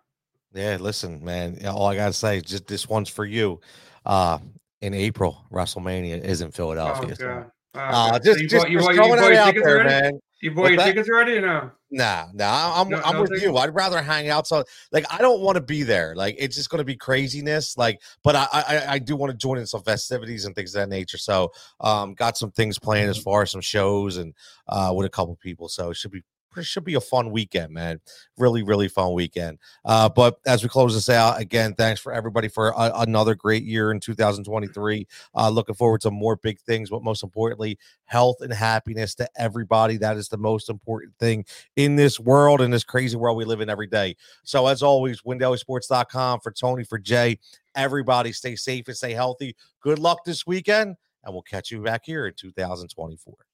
[0.52, 1.58] Yeah, listen, man.
[1.66, 3.60] All I gotta say is just this one's for you.
[4.04, 4.38] Uh
[4.80, 7.12] in April, WrestleMania is in Philadelphia.
[7.12, 7.50] Oh, so.
[7.74, 9.88] Uh, just, so you just, bought, you just bought, throwing it out there, already?
[9.88, 10.20] man.
[10.40, 10.86] You bought your that?
[10.86, 11.70] tickets already or no?
[11.90, 12.80] Nah, nah.
[12.80, 13.56] I'm no, I'm no with you.
[13.56, 14.46] I'd rather hang out.
[14.46, 16.14] So like I don't want to be there.
[16.14, 17.78] Like it's just gonna be craziness.
[17.78, 20.80] Like, but I I, I do want to join in some festivities and things of
[20.80, 21.18] that nature.
[21.18, 23.24] So um got some things planned as mm-hmm.
[23.24, 24.34] far as some shows and
[24.68, 25.68] uh with a couple people.
[25.68, 26.22] So it should be
[26.62, 28.00] should be a fun weekend, man.
[28.38, 29.58] Really, really fun weekend.
[29.84, 33.64] Uh, but as we close this out, again, thanks for everybody for a, another great
[33.64, 35.06] year in 2023.
[35.34, 39.96] Uh, looking forward to more big things, but most importantly, health and happiness to everybody.
[39.96, 41.44] That is the most important thing
[41.76, 44.16] in this world, in this crazy world we live in every day.
[44.44, 47.38] So, as always, WinDailySports.com for Tony, for Jay.
[47.74, 49.56] Everybody stay safe and stay healthy.
[49.80, 53.53] Good luck this weekend, and we'll catch you back here in 2024.